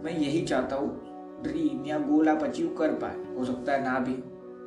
मैं 0.04 0.18
यही 0.18 0.42
चाहता 0.42 0.76
हूँ 0.76 1.12
ड्रीम 1.42 1.86
या 1.86 1.98
गोल 1.98 2.28
आप 2.28 2.42
अचीव 2.42 2.76
कर 2.78 2.88
पाए। 2.88 3.36
हो 3.38 3.44
सकता 3.44 3.72
है 3.72 3.84
ना 3.84 3.98
भी। 3.98 4.12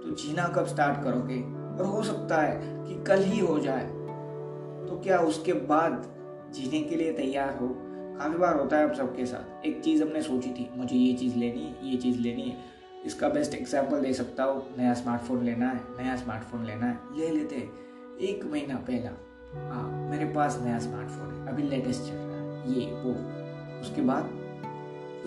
तो 0.04 0.16
जीना 0.16 0.48
कब 0.48 0.66
स्टार्ट 0.66 1.04
करोगे? 1.04 1.42
और 1.78 1.86
हो 1.86 2.04
सकता 2.04 2.38
है 2.38 2.84
कि 2.84 3.04
कल 3.04 3.20
ही 3.20 3.40
हो 3.40 3.60
जाए। 3.60 3.86
तो 4.90 5.02
क्या 5.04 5.20
उसके 5.20 5.54
बाद 5.54 6.14
जीने 6.54 6.82
के 6.82 6.96
लिए 6.96 7.14
तैयार 7.14 7.58
हो? 7.58 7.76
काफ़ी 8.20 8.38
बार 8.38 8.56
होता 8.60 8.78
है 8.78 8.90
आप 8.90 8.96
सबके 8.96 9.26
साथ। 9.26 9.66
एक 9.66 9.82
चीज़ 9.82 10.04
हमने 10.04 10.22
सोची 10.22 10.50
थी, 10.50 10.70
मुझे 10.78 10.96
ये 10.96 11.14
चीज़ 11.14 11.38
लेनी 11.38 11.64
है, 11.64 11.92
ये 11.92 11.98
चीज़ 11.98 12.20
लेनी 12.20 12.42
है। 12.42 12.58
इसका 13.06 13.30
बेस्ट 13.30 13.56
एग्ज़ाम्पल 13.56 14.02
दे 14.02 14.14
सकता 14.14 14.44
हूँ। 14.44 14.64
नया 14.78 14.94
स्मार्टफ़ोन 14.94 15.44
लेना 15.44 15.70
है, 15.70 15.82
नया 16.02 16.16
स्मार्टफ़ोन 16.16 16.66
लेना 16.66 16.86
है। 16.86 17.00
ले 17.18 17.30
लेते 17.30 17.70
एक 18.22 18.46
महीना 18.52 18.76
पहला। 18.76 19.10
हाँ 19.70 20.10
मेरे 20.10 20.26
पास 20.26 20.62
नया 20.64 20.80
स्मार्टफ़ोन 20.80 21.34
है। 21.34 21.48
अभी 21.48 21.64
लेटेस्ट 21.64 22.02
चल 22.02 22.16
रहा 22.16 22.42
है। 22.42 22.74
ये, 22.74 22.86
वो। 22.86 23.45
उसके 23.82 24.02
बाद 24.02 24.30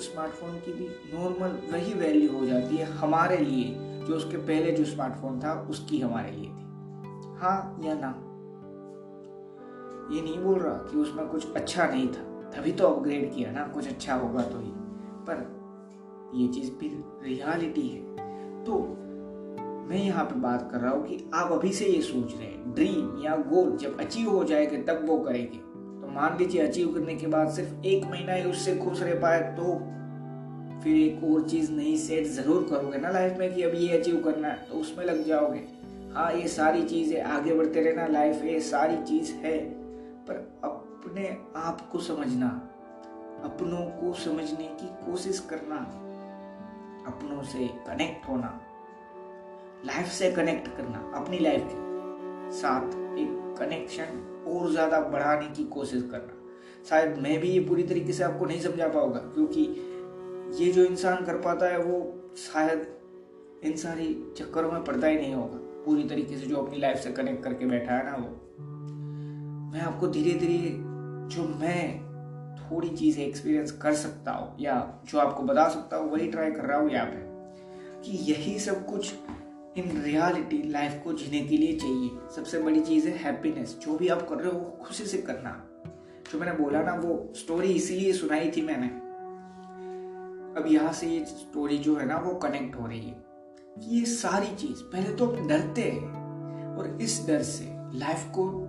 स्मार्टफ़ोन 0.00 0.50
की 0.50 0.72
भी 0.72 0.88
नॉर्मल 1.18 1.72
वही 1.72 1.94
वैल्यू 1.94 2.38
हो 2.38 2.46
जाती 2.46 2.76
है 2.76 2.84
हमारे 2.84 3.36
लिए, 3.36 3.64
जो 4.06 4.14
उसके 4.14 4.36
पहले 4.36 4.72
जो 4.72 4.84
स्मार्टफ़ोन 4.84 5.40
था, 5.40 5.66
उसकी 5.70 6.00
हमारे 6.00 6.30
लिए 6.30 6.46
थी। 6.46 6.68
हाँ 7.36 7.80
या 7.84 7.94
ना? 7.94 8.24
ये 10.14 10.22
नहीं 10.22 10.38
बोल 10.38 10.58
रहा 10.58 10.74
कि 10.74 10.96
उसमें 10.96 11.28
कुछ 11.28 11.54
अच्छा 11.54 11.86
नहीं 11.86 12.08
था। 12.08 12.50
तभी 12.50 12.72
तो 12.72 12.88
अपग्रेड 12.88 13.34
किया 13.34 13.50
ना, 13.50 13.68
कुछ 13.68 13.88
अच्छा 13.88 14.14
होगा 14.14 14.42
तो 14.42 14.58
ही। 14.58 14.72
पर 15.28 15.58
ये 16.34 16.48
चीज़ 16.48 16.70
भी 16.70 17.04
रियलिटी 17.22 17.88
है। 17.88 18.00
तो 18.64 18.78
मैं 19.88 20.04
यहाँ 20.04 20.24
पे 20.24 20.40
बात 20.40 20.68
कर 20.72 20.78
रहा 20.78 20.90
हूँ 20.90 21.06
कि 21.06 21.30
आप 21.34 21.52
अभी 21.52 21.72
से 21.72 21.84
ये 21.84 22.02
सोच 22.02 22.34
रहे 22.36 22.46
हैं 22.46 22.74
ड्रीम 22.74 23.22
या 23.24 23.36
गोल 23.36 23.76
जब 23.76 24.00
अचीव 24.00 24.30
हो 24.30 24.44
जाएगा, 24.44 24.94
तब 24.94 25.08
वो 25.08 25.18
करेंगे। 25.18 25.67
मान 26.18 26.36
लीजिए 26.38 26.60
अचीव 26.62 26.88
करने 26.94 27.14
के 27.14 27.26
बाद 27.26 27.50
सिर्फ़ 27.52 27.84
एक 27.86 28.04
महीना 28.04 28.32
ही 28.32 28.44
उससे 28.44 28.76
खुश 28.76 29.02
रह 29.02 29.18
पाए 29.20 29.40
तो 29.56 29.74
फिर 30.82 30.96
एक 30.96 31.24
और 31.24 31.48
चीज़ 31.48 31.70
नई 31.72 31.96
सेट 31.96 32.26
ज़रूर 32.26 32.66
करोगे 32.70 32.98
ना 32.98 33.10
लाइफ 33.10 33.36
में 33.38 33.54
कि 33.54 33.62
अब 33.62 33.74
ये 33.74 33.98
अचीव 33.98 34.16
करना 34.22 34.48
है 34.48 34.66
तो 34.68 34.74
उसमें 34.74 35.04
लग 35.04 35.24
जाओगे। 35.26 35.60
हाँ 36.14 36.32
ये 36.32 36.48
सारी 36.48 36.82
चीज़ें 36.84 37.20
आगे 37.22 37.54
बढ़ते 37.54 37.80
रहना 37.80 38.06
लाइफ 38.06 38.42
ये 38.44 38.60
सारी 38.60 38.96
चीज़ 39.02 39.32
है, 39.44 39.58
पर 40.28 40.34
अपने 40.64 41.28
आप 41.56 41.88
को 41.92 41.98
समझना, 42.00 42.48
अपनों 43.44 43.84
को 44.00 44.12
समझने 44.20 44.66
की 44.80 44.88
कोशिश 45.04 45.38
करना, 45.50 45.76
अपनों 47.06 47.42
से 47.42 47.66
कनेक्ट 47.86 48.28
होना 48.28 48.50
लाइफ 49.86 50.08
से 50.12 50.32
कनेक्ट 50.32 50.76
करना, 50.76 51.10
अपनी 51.14 51.38
लाइफ 51.38 51.68
के 51.70 52.58
साथ 52.58 52.98
एक 53.18 53.54
कनेक्शन 53.58 54.27
और 54.50 54.70
ज़्यादा 54.72 55.00
बढ़ाने 55.02 55.46
की 55.48 55.64
कोशिश 55.66 56.02
करना। 56.10 56.34
शायद 56.88 57.18
मैं 57.18 57.38
भी 57.40 57.48
ये 57.48 57.60
पूरी 57.60 57.82
तरीके 57.84 58.12
से 58.12 58.24
आपको 58.24 58.46
नहीं 58.46 58.60
समझा 58.60 58.88
पाऊँगा, 58.88 59.18
क्योंकि 59.34 59.62
ये 60.56 60.70
जो 60.72 60.84
इंसान 60.84 61.24
कर 61.24 61.40
पाता 61.40 61.66
है, 61.66 61.78
वो 61.78 62.34
शायद 62.42 62.86
इन 63.64 63.76
सारी 63.76 64.14
चक्करों 64.36 64.72
में 64.72 64.84
पड़ता 64.84 65.06
ही 65.06 65.16
नहीं 65.16 65.34
होगा। 65.34 65.58
पूरी 65.84 66.02
तरीके 66.04 66.36
से 66.36 66.46
जो 66.46 66.56
अपनी 66.56 66.78
लाइफ 66.78 66.98
से 66.98 67.10
कनेक्ट 67.12 67.42
करके 67.44 67.66
बैठा 67.66 67.94
है 67.94 68.04
ना 68.04 68.16
वो। 68.16 68.28
मैं 69.72 69.80
आपको 69.82 70.08
धीरे 70.08 70.38
धीरे 70.38 70.58
जो 71.28 71.42
मैं 71.60 72.06
थोड़ी 72.60 72.88
चीज़ें 72.88 73.24
एक्सपीरियंस 73.24 73.70
कर 73.72 73.94
सकता 73.94 74.32
हूँ, 74.32 74.54
या 74.60 75.00
जो 75.10 75.18
आपको 75.18 75.42
बता 75.42 75.68
सकता 75.68 75.96
हूँ, 75.96 76.10
वही 76.10 76.28
ट्राई 76.28 76.50
कर 76.50 76.64
रहा 76.64 76.78
हूँ 76.78 76.90
यहाँ 76.90 77.06
पे 77.06 77.26
कि 78.02 78.16
यही 78.24 78.58
सब 78.58 78.84
कुछ 78.86 79.12
इन 79.78 80.02
रियलिटी 80.02 80.68
लाइफ 80.68 81.00
को 81.04 81.12
जीने 81.12 81.48
के 81.48 81.56
लिए 81.56 81.76
चाहिए। 81.76 82.10
सबसे 82.36 82.62
बड़ी 82.62 82.80
चीज़ 82.80 83.08
है 83.08 83.18
हैप्पीनेस 83.18 83.78
जो 83.82 83.98
भी 83.98 84.08
आप 84.08 84.28
कर 84.28 84.36
रहे 84.36 84.52
हो 84.52 84.60
खुशी 84.60 85.04
से 85.04 85.18
करना। 85.18 85.64
जो 86.32 86.38
मैंने 86.38 86.52
बोला 86.52 86.82
ना, 86.82 86.94
वो 86.94 87.32
स्टोरी 87.36 87.68
इसीलिए 87.68 88.12
सुनाई 88.12 88.50
थी 88.50 88.62
मैंने। 88.62 88.88
अब 90.60 90.66
यहाँ 90.66 90.92
से 90.92 91.06
ये 91.06 91.24
स्टोरी 91.24 91.78
जो 91.78 91.96
है 91.96 92.06
ना, 92.06 92.18
वो 92.18 92.34
कनेक्ट 92.34 92.76
हो 92.76 92.86
रही 92.86 93.08
है। 93.08 93.28
कि 93.78 93.98
ये 93.98 94.04
सारी 94.04 94.56
चीज़, 94.56 94.82
पहले 94.82 95.14
तो 95.14 95.26
डरते 95.26 95.82
हैं। 95.82 96.18
और 96.76 96.98
इस 97.02 97.24
डर 97.26 97.42
से 97.42 97.64
लाइफ 97.98 98.24
को 98.30 98.66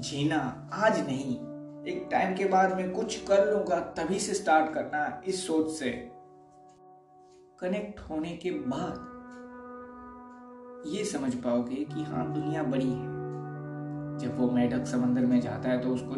जीना 0.00 0.70
आज 0.72 1.06
नहीं। 1.06 1.36
एक 1.86 2.08
टाइम 2.10 2.36
के 2.36 2.44
बाद 2.44 2.76
मैं 2.76 2.90
कुछ 2.90 3.26
कर 3.26 3.52
लूँगा, 3.52 3.80
तभी 3.80 4.18
से 4.18 4.34
स्टार्ट 4.34 4.74
करना, 4.74 5.22
इस 5.26 5.46
सोच 5.46 5.70
से। 5.70 5.90
कनेक्ट 7.60 8.00
होने 8.00 8.36
के 8.36 8.50
बाद 8.50 9.05
ये 10.86 11.04
समझ 11.04 11.34
पाओगे 11.34 11.76
कि 11.76 12.02
हाँ 12.02 12.32
दुनिया 12.34 12.62
बड़ी 12.62 12.90
है। 12.90 13.14
जब 14.18 14.38
वो 14.38 14.50
मेढक 14.50 14.86
समंदर 14.86 15.26
में 15.26 15.40
जाता 15.40 15.68
है 15.68 15.80
तो 15.80 15.88
उसको 15.88 16.14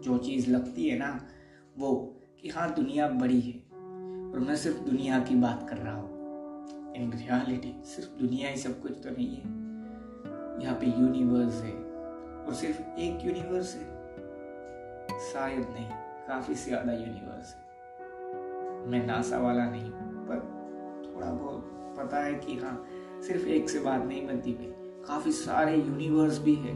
जो 0.00 0.18
चीज़ 0.18 0.50
लगती 0.50 0.88
है 0.88 0.98
ना, 0.98 1.20
वो 1.78 2.16
कि 2.40 2.48
हाँ 2.48 2.74
दुनिया 2.74 3.08
बड़ी 3.08 3.40
है। 3.40 3.58
और 4.32 4.38
मैं 4.38 4.56
सिर्फ़ 4.56 4.78
दुनिया 4.78 5.18
की 5.18 5.34
बात 5.34 5.66
कर 5.70 5.76
रहा 5.76 5.94
हूँ। 5.94 6.08
इन 6.96 7.12
रियलिटी 7.12 7.74
सिर्फ़ 7.84 8.10
दुनिया 8.10 8.48
ही 8.48 8.56
सब 8.56 8.82
कुछ 8.82 8.92
तो 8.92 9.10
नहीं 9.10 9.28
है। 9.28 9.42
यहाँ 10.64 10.74
पे 10.74 10.86
यूनिवर्स 10.86 11.62
है। 11.62 11.72
और 12.46 12.54
सिर्फ़ 12.54 12.80
एक 12.80 13.26
यूनिवर्स 13.26 13.74
है। 13.74 13.84
शायद 15.32 15.66
नहीं, 15.70 15.88
काफ़ी 16.28 16.54
से 16.54 16.70
ज़्यादा 16.70 16.92
यूनिवर्स 16.92 17.54
है। 17.54 17.70
मैं 18.86 19.06
नासा 19.06 19.38
वाला 19.38 19.64
नहीं 19.70 19.90
हूँ 19.90 20.26
पर 20.28 20.38
थोड़ा 21.14 21.30
बहुत 21.30 21.76
पता 21.98 22.16
है 22.16 22.34
कि 22.34 22.56
हाँ 22.56 22.84
सिर्फ़ 23.22 23.46
एक 23.48 23.70
से 23.70 23.80
बात 23.80 24.04
नहीं 24.04 24.26
बनती 24.26 24.52
भाई। 24.52 24.72
काफ़ी 25.06 25.32
सारे 25.32 25.76
यूनिवर्स 25.76 26.38
भी 26.38 26.54
है। 26.54 26.74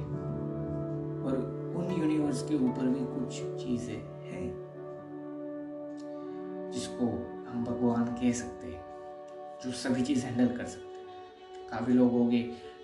और 1.24 1.36
उन 1.76 1.94
यूनिवर्स 1.98 2.42
के 2.42 2.54
ऊपर 2.56 2.86
भी 2.86 3.04
कुछ 3.08 3.34
चीज़ें 3.62 3.96
हैं, 4.24 4.46
जिसको 6.70 7.06
हम 7.48 7.64
भगवान 7.64 8.04
कह 8.04 8.32
सकते 8.32 8.66
हैं, 8.66 8.82
जो 9.64 9.70
सभी 9.72 10.02
चीज़ 10.02 10.24
हैंडल 10.26 10.56
कर 10.56 10.64
सकते 10.64 10.96
हैं। 10.96 11.68
काफ़ी 11.70 11.92
लोग 11.92 12.10
होंगे 12.12 12.42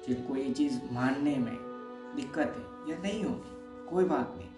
जिनको 0.08 0.36
ये 0.36 0.50
चीज़ 0.52 0.78
मानने 0.92 1.36
में 1.36 1.56
दिक्कत 2.16 2.54
है 2.56 2.92
या 2.92 2.98
नहीं 3.02 3.22
होगी, 3.24 3.86
कोई 3.90 4.04
बात 4.04 4.34
नहीं। 4.38 4.48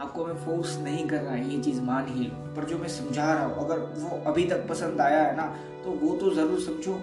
आपको 0.00 0.24
मैं 0.26 0.34
फोर्स 0.36 0.78
नहीं 0.78 1.06
कर 1.08 1.20
रहा, 1.22 1.34
ये 1.34 1.60
चीज़ 1.62 1.80
मान 1.82 2.06
ही 2.08 2.24
लो। 2.24 2.54
पर 2.54 2.64
जो 2.64 2.78
मैं 2.78 2.88
समझा 2.88 3.32
रहा 3.34 3.44
हूँ, 3.44 3.64
अगर 3.64 3.78
वो 3.78 4.22
अभी 4.30 4.44
तक 4.44 4.68
पसंद 4.68 5.00
आया 5.00 5.22
है 5.22 5.36
ना 5.36 5.46
तो 5.84 5.90
वो 5.90 6.16
तो 6.16 6.30
ज़रूर 6.30 6.60
समझो। 6.60 7.00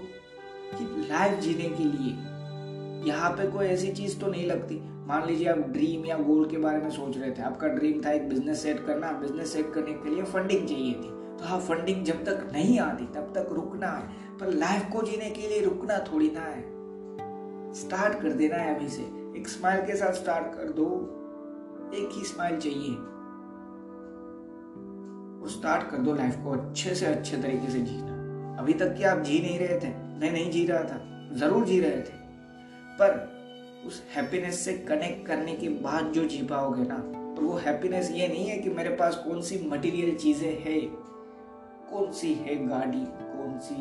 कि 0.76 1.08
लाइफ 1.10 1.40
जीने 1.40 1.70
के 1.70 1.84
लिए। 1.84 2.18
यहाँ 3.08 3.32
पे 3.32 3.52
कोई 3.52 3.66
ऐसी 3.66 3.92
चीज़ 3.92 4.20
तो 4.20 4.28
नहीं 4.28 4.48
लगती। 4.48 4.82
मान 5.08 5.28
लीजिए 5.28 5.48
आप 5.48 5.58
ड्रीम 5.58 6.06
या 6.06 6.18
गोल 6.18 6.48
के 6.48 6.58
बारे 6.58 6.78
में 6.78 6.90
सोच 6.90 7.18
रहे 7.18 7.32
थे। 7.32 7.42
आपका 7.42 7.68
ड्रीम 7.68 8.02
था 8.06 8.12
एक 8.12 8.30
बिज़नेस 8.30 8.64
सेट 8.64 8.86
करना। 8.86 9.12
बिज़नेस 9.12 9.54
सेट 9.54 9.74
करने 9.74 9.94
के 9.94 10.10
लिए 10.10 10.24
फंडिंग 10.24 10.68
चाहिए 10.68 10.94
थी। 10.94 11.20
तो 11.40 11.46
हाँ 11.46 11.60
फंडिंग 11.60 12.06
जब 12.06 12.26
तक 12.26 12.50
नहीं 12.54 12.80
आती, 12.80 13.06
तब 13.06 13.34
तक 13.38 13.50
रुकना 13.52 13.88
है। 13.88 14.08
पर 14.40 14.48
लाइफ 14.48 14.84
को 14.94 15.02
जीने 15.02 15.30
के 15.30 15.48
लिए 15.48 15.62
रुकना 15.62 15.98
थोड़ी 15.98 16.32
ना 16.34 16.42
है। 16.42 16.62
स्टार्ट 17.74 18.22
कर 18.22 18.30
देना 18.30 18.56
है 18.56 18.76
अभी 18.76 18.90
से। 18.90 19.02
एक 19.38 19.48
स्माइल 19.48 19.82
के 19.82 19.96
साथ 19.96 20.14
स्टार्ट 20.14 20.48
कर 20.48 20.70
दो। 20.70 21.16
एक 21.94 22.10
ही 22.14 22.24
स्माइल 22.24 22.60
चाहिए। 22.60 22.96
वो 25.42 25.48
स्टार्ट 25.48 25.92
कर 25.92 25.98
दो 25.98 26.14
लाइफ 26.14 26.36
को 26.36 26.52
अच्छे 26.52 26.96
से 26.96 27.06
अच्छे 27.06 27.38
तरीके 27.38 27.72
से 27.72 27.80
जीना। 27.80 28.09
अभी 28.60 28.74
तक 28.74 28.96
कि 28.98 29.04
आप 29.04 29.20
जी 29.20 29.40
नहीं 29.40 29.60
रहे 29.60 29.80
थे। 29.80 29.90
मैं 30.20 30.32
नहीं 30.32 30.50
जी 30.52 30.66
रहा 30.66 30.84
था। 30.84 31.00
ज़रूर 31.38 31.66
जी 31.66 31.80
रहे 31.80 32.00
थे। 32.00 32.18
पर 33.00 33.84
उस 33.88 34.02
हैप्पीनेस 34.16 34.60
से 34.60 34.74
कनेक्ट 34.90 35.26
करने 35.28 35.54
के 35.56 35.70
बाद 35.82 36.12
जो 36.14 36.26
जी 36.26 36.42
पाओगे 36.44 36.84
ना 36.84 36.98
तो 37.36 37.42
वो 37.42 37.54
हैप्पीनेस 37.58 38.10
ये 38.12 38.28
नहीं 38.28 38.48
है 38.48 38.58
कि 38.58 38.70
मेरे 38.70 38.90
पास 38.96 39.16
कौन 39.28 39.42
सी 39.42 39.60
मटेरियल 39.70 40.16
चीज़ें 40.16 40.64
है 40.64 40.80
कौन 41.92 42.12
सी 42.12 42.34
है 42.38 42.56
गाड़ी 42.68 43.06
कौन 43.06 43.58
सी 43.60 43.76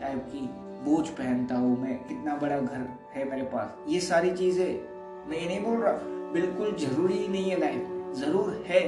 टाइप 0.00 0.26
की 0.28 0.40
बोझ 0.84 1.06
पहनता 1.08 1.54
हूँ 1.54 1.80
मैं, 1.80 1.96
कितना 2.04 2.36
बड़ा 2.36 2.58
घर 2.58 2.86
है 3.14 3.30
मेरे 3.30 3.42
पास। 3.44 3.74
ये 3.88 4.00
सारी 4.00 4.30
चीज़ें 4.30 4.66
मैं 5.28 5.38
ये 5.38 5.46
नहीं 5.46 5.60
बोल 5.60 5.78
रहा। 5.78 5.92
बिल्कुल 6.32 6.76
ज़रूरी 6.78 7.26
नहीं 7.28 7.50
है 7.50 7.58
लाइफ 7.60 8.14
ज़रूर 8.16 8.64
है। 8.68 8.82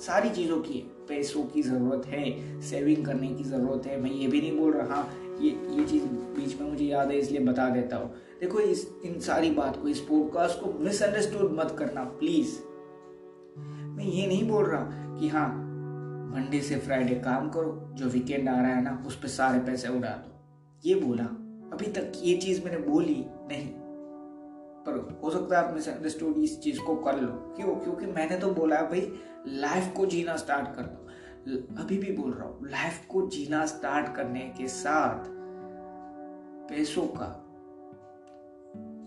सारी 0.00 0.30
चीज़ों 0.30 0.58
की 0.60 0.82
पैसों 1.08 1.42
की 1.44 1.62
ज़रूरत 1.62 2.06
है 2.06 2.60
सेविंग 2.60 3.04
करने 3.06 3.28
की 3.28 3.44
ज़रूरत 3.44 3.86
है। 3.86 4.00
मैं 4.00 4.10
ये 4.10 4.26
भी 4.26 4.40
नहीं 4.40 4.58
बोल 4.58 4.72
रहा, 4.72 5.04
ये 5.40 5.50
ये 5.50 5.84
चीज़ 5.84 6.04
बीच 6.04 6.60
में 6.60 6.70
मुझे 6.70 6.84
याद 6.84 7.10
है, 7.10 7.18
इसलिए 7.18 7.40
बता 7.40 7.68
देता 7.68 7.96
हूँ। 7.96 8.14
देखो, 8.40 8.60
इस, 8.60 8.86
इन 9.04 9.18
सारी 9.20 9.50
बात 9.50 9.76
को, 9.82 9.88
इस 9.88 10.00
पॉडकास्ट 10.00 10.60
को 10.60 10.72
मिसअंडरस्टूड 10.84 11.52
मत 11.52 11.76
करना 11.78 12.04
प्लीज़ 12.04 12.58
मैं 13.96 14.04
ये 14.04 14.26
नहीं 14.26 14.48
बोल 14.48 14.64
रहा 14.64 15.18
कि 15.20 15.28
हाँ 15.28 15.48
मंडे 16.34 16.60
से 16.60 16.76
फ्राइडे 16.76 17.14
काम 17.14 17.48
करो, 17.50 17.90
जो 17.94 18.06
वीकेंड 18.06 18.48
आ 18.48 18.60
रहा 18.60 18.74
है 18.74 18.82
ना, 18.82 19.04
उस 19.06 19.16
पर 19.16 19.28
सारे 19.28 19.58
पैसे 19.58 19.88
उड़ा 19.88 20.08
दो। 20.08 20.32
ये 20.84 20.94
बोला। 20.94 21.24
अभी 21.72 21.86
तक 21.92 22.12
ये 22.22 22.36
चीज़ 22.36 22.64
मैंने 22.64 22.78
बोली 22.78 23.24
नहीं। 23.48 23.85
सकता 25.38 25.58
है 25.58 25.64
आप 25.64 25.74
मिसअंडरस्टूड 25.74 26.36
इस 26.38 26.60
चीज़ 26.62 26.80
को 26.80 26.94
कर 26.98 27.20
लो। 27.20 27.32
क्यों? 27.56 27.74
क्योंकि 27.76 28.06
मैंने 28.08 28.36
तो 28.38 28.50
बोला 28.52 28.76
है, 28.76 28.88
भाई 28.88 29.12
लाइफ 29.60 29.92
को 29.96 30.06
जीना 30.06 30.36
स्टार्ट 30.36 30.74
कर 30.76 30.82
दो। 30.84 31.04
अभी 31.76 31.96
भी 31.98 32.12
बोल 32.12 32.32
रहा 32.32 32.48
हूँ 32.48 32.68
लाइफ 32.68 33.04
को 33.08 33.26
जीना 33.28 33.64
स्टार्ट 33.66 34.14
करने 34.16 34.40
के 34.58 34.68
साथ 34.68 35.24
पैसों 36.68 37.06
का, 37.10 37.26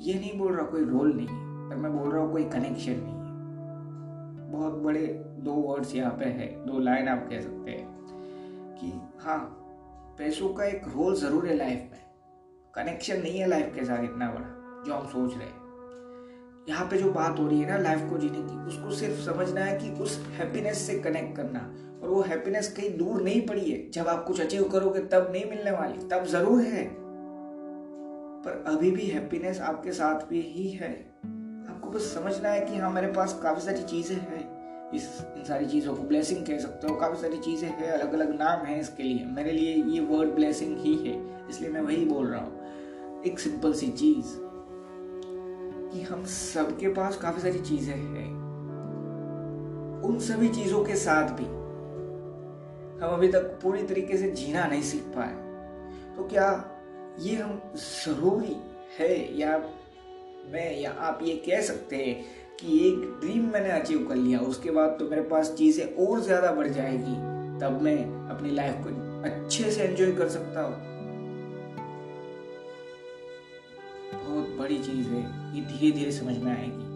ये 0.02 0.14
नहीं 0.14 0.38
बोल 0.40 0.54
रहा 0.54 0.66
कोई 0.66 0.86
रोल 0.86 1.14
नहीं 1.14 1.28
है, 1.28 1.70
पर 1.70 1.76
मैं 1.78 1.92
बोल 1.94 2.12
रहा 2.12 2.22
हूँ 2.22 2.32
कोई 2.32 2.44
कनेक्शन 2.50 2.92
नहीं 2.98 3.14
है। 3.14 4.52
बहुत 4.52 4.74
बड़े 4.84 5.06
दो 5.40 5.54
वर्ड्स 5.54 5.94
यहाँ 5.96 6.12
पे 6.14 6.26
है, 6.26 6.48
दो 6.66 6.80
लाइन 6.80 7.08
आप 7.08 7.28
कह 7.30 7.42
सकते 7.42 7.72
हैं 7.72 7.88
कि 8.76 8.92
हाँ 9.20 9.40
पैसों 10.20 10.54
का 10.54 10.66
एक 10.66 10.88
रोल 10.88 11.16
ज़रूर 11.18 11.48
है 11.48 11.56
लाइफ 11.58 11.90
में। 11.92 12.00
कनेक्शन 12.74 13.22
नहीं 13.22 13.40
है 13.40 13.48
लाइफ 13.48 13.74
के 13.76 13.86
साथ 13.86 14.04
इतना 14.04 14.32
बड़ा, 14.32 14.84
जो 14.86 14.94
हम 14.94 15.08
सोच 15.08 15.38
रहे 15.38 15.48
हैं। 15.48 15.59
यहाँ 16.70 16.86
पे 16.86 16.98
जो 16.98 17.12
बात 17.12 17.40
हो 17.40 17.48
रही 17.48 17.60
है 17.60 17.70
ना 17.70 17.78
लाइफ 17.78 18.10
को 18.10 18.18
जीने 18.18 18.38
की, 18.38 18.68
उसको 18.68 18.92
सिर्फ़ 18.92 19.22
समझना 19.26 19.62
है 19.62 19.78
कि 19.78 19.90
उस 20.04 20.18
हैप्पीनेस 20.38 20.78
से 20.78 21.00
कनेक्ट 21.00 21.36
करना। 21.38 21.60
और 22.04 22.10
वो 22.10 22.22
हैप्पीनेस 22.22 22.74
कहीं 22.74 22.98
दूर 22.98 23.22
नहीं 23.22 23.42
पड़ी 23.42 23.72
है। 23.72 23.90
जब 23.92 24.08
आप 24.08 24.24
कुछ 24.26 24.42
अचीव 24.42 24.64
करोगे, 24.64 25.00
तब 25.00 25.30
नहीं 25.32 25.46
मिलने 25.46 25.72
वाली, 25.72 26.08
तब 26.08 26.26
ज़रूर 26.26 26.62
है। 26.62 26.84
पर 28.40 28.64
अभी 28.68 28.92
भी 28.92 29.06
हैप्पीनेस 29.06 29.60
आपके 29.62 29.92
साथ 29.92 30.28
भी 30.30 30.42
ही 30.42 30.70
है। 30.72 30.92
आपको 31.70 31.90
बस 31.90 32.14
समझना 32.14 32.50
है 32.50 32.66
कि 32.66 32.78
हाँ 32.78 32.92
मेरे 32.92 33.08
पास 33.08 33.40
काफ़ी 33.44 33.62
सारी 33.62 33.84
चीज़ें 33.84 34.16
हैं। 34.16 34.92
इस, 34.94 35.08
इन 35.38 35.44
सारी 35.44 35.66
चीज़ों 35.66 35.96
को 35.96 36.04
ब्लेसिंग 36.04 36.46
कह 36.46 36.58
सकते 36.58 36.88
हो। 36.88 36.96
काफ़ी 36.96 37.22
सारी 37.22 37.38
चीज़ें 37.38 37.70
हैं 37.70 37.92
अलग 37.92 38.14
अलग 38.14 38.40
नाम 38.40 38.66
है 38.66 38.80
इसके 38.80 39.04
लिए। 39.04 39.26
मेरे 39.26 39.52
लिए 39.52 39.74
ये 39.84 40.00
वर्ड 40.00 40.30
ब्लेसिंग 40.30 40.78
ही 40.78 40.96
है, 40.96 41.48
इसलिए 41.50 41.70
मैं 41.70 41.82
वही 41.82 42.06
बोल 42.06 42.28
रहा 42.28 42.42
हूँ। 42.42 43.24
एक 43.24 43.40
सिंपल 43.40 43.74
सी 43.74 43.88
चीज़। 43.88 44.49
कि 45.92 46.02
हम 46.02 46.24
सबके 46.26 46.88
पास 46.94 47.18
काफ़ी 47.18 47.42
सारी 47.42 47.60
चीज़ें 47.62 47.96
हैं। 47.96 48.28
उन 50.04 50.20
सभी 50.20 50.50
चीज़ों 50.50 50.84
के 50.86 50.96
साथ 50.98 51.32
भी 51.38 51.46
हम 53.00 53.14
अभी 53.14 53.28
तक 53.28 53.44
पूरी 53.64 53.84
तरीके 53.84 54.18
से 54.18 54.30
जीना 54.32 54.66
नहीं 54.66 54.82
सीख 54.82 55.04
पाए। 55.16 55.34
तो 56.16 56.28
क्या 56.28 56.48
ये 57.20 57.36
हम 57.36 57.62
ज़रूरी 57.78 58.56
है 58.98 59.40
या 59.40 59.58
मैं 60.52 60.72
या 60.78 60.92
आप 61.02 61.20
ये 61.24 61.36
कह 61.46 61.62
सकते 61.62 61.96
हैं 61.96 62.16
कि 62.60 62.78
एक 62.88 63.02
ड्रीम 63.22 63.50
मैंने 63.54 63.72
अचीव 63.72 64.06
कर 64.08 64.16
लिया, 64.16 64.40
उसके 64.42 64.72
बाद 64.72 64.96
तो 65.00 65.10
मेरे 65.10 65.22
पास 65.24 65.54
चीज़ें 65.54 65.96
और 65.98 66.22
ज़्यादा 66.22 66.52
बढ़ 66.52 66.68
जाएगी, 66.70 67.16
तब 67.60 67.80
मैं 67.82 67.98
अपनी 68.30 68.52
लाइफ 68.52 68.84
को 68.84 68.90
अच्छे 69.30 69.72
से 69.72 69.84
एंजॉय 69.84 70.12
कर 70.12 70.30
सकता 70.30 70.62
हूँ। 70.62 70.89
बड़ी 74.60 74.80
चीज़ 74.80 75.08
है, 75.08 75.56
ये 75.56 75.62
धीरे 75.62 75.92
धीरे 75.92 76.12
समझ 76.12 76.38
में 76.38 76.52
आएगी। 76.52 76.88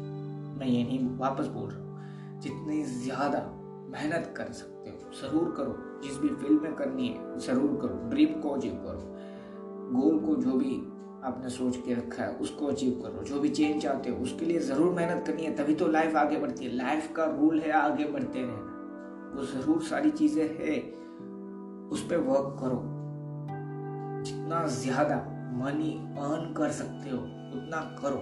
मैं 0.60 0.68
ये 0.68 0.84
नहीं 0.84 1.18
वापस 1.18 1.48
बोल 1.48 1.70
रहा 1.70 1.80
हूँ, 1.80 2.40
जितनी 2.42 2.84
ज़्यादा 2.84 3.40
मेहनत 3.92 4.34
कर 4.38 4.52
सकते 4.52 4.90
हो, 4.90 5.12
ज़रूर 5.22 5.54
करो। 5.58 6.02
जिस 6.04 6.18
भी 6.18 6.28
फ़ील्ड 6.28 6.62
में 6.62 6.74
करनी 6.76 7.08
है, 7.08 7.40
ज़रूर 7.40 7.80
करो। 7.82 8.10
ड्रीम 8.10 8.42
को 8.42 8.50
अचीव 8.50 8.74
करो। 8.74 9.16
गोल 9.94 10.20
को 10.20 10.36
जो 10.36 10.52
भी 10.52 10.76
आपने 11.24 11.50
सोच 11.50 11.76
के 11.76 11.94
रखा 11.94 12.24
है, 12.24 12.36
उसको 12.36 12.68
अचीव 12.68 13.02
करो। 13.04 13.24
जो 13.24 13.40
भी 13.40 13.50
चेंज 13.50 13.82
चाहते 13.84 14.10
हो, 14.10 14.18
उसके 14.18 14.46
लिए 14.46 14.60
ज़रूर 14.60 14.94
मेहनत 14.94 15.24
करनी 15.28 15.44
है, 15.44 15.56
तभी 15.56 15.76
तो 15.76 15.88
लाइफ 15.88 16.16
आगे 16.16 16.38
बढ़ती 16.38 16.66
है। 16.66 16.76
लाइफ 16.76 17.12
का 17.16 17.26
रूल 17.26 17.60
है 17.60 17.72
आगे 17.72 18.06
बढ़ते 18.06 18.40
रहना। 18.40 19.36
वो 19.36 19.46
ज़रूर 19.46 19.82
सारी 19.82 20.12
चीज़ें 20.12 20.44
है। 20.44 20.80
उस 21.90 22.08
पर 22.10 22.18
वर्क 22.18 22.58
करो। 22.60 22.82
जितना 24.24 24.66
ज़्यादा 24.68 25.16
मनी 25.54 25.92
अर्न 26.20 26.54
कर 26.54 26.72
सकते 26.72 27.10
हो 27.10 27.18
उतना 27.54 27.98
करो। 28.02 28.22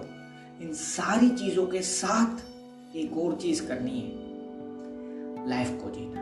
इन 0.62 0.72
सारी 0.72 1.30
चीज़ों 1.30 1.66
के 1.66 1.82
साथ 1.82 2.96
एक 2.96 3.18
और 3.18 3.36
चीज़ 3.36 3.68
करनी 3.68 4.00
है। 4.00 5.48
लाइफ 5.48 5.80
को 5.82 5.90
जीना 5.90 6.20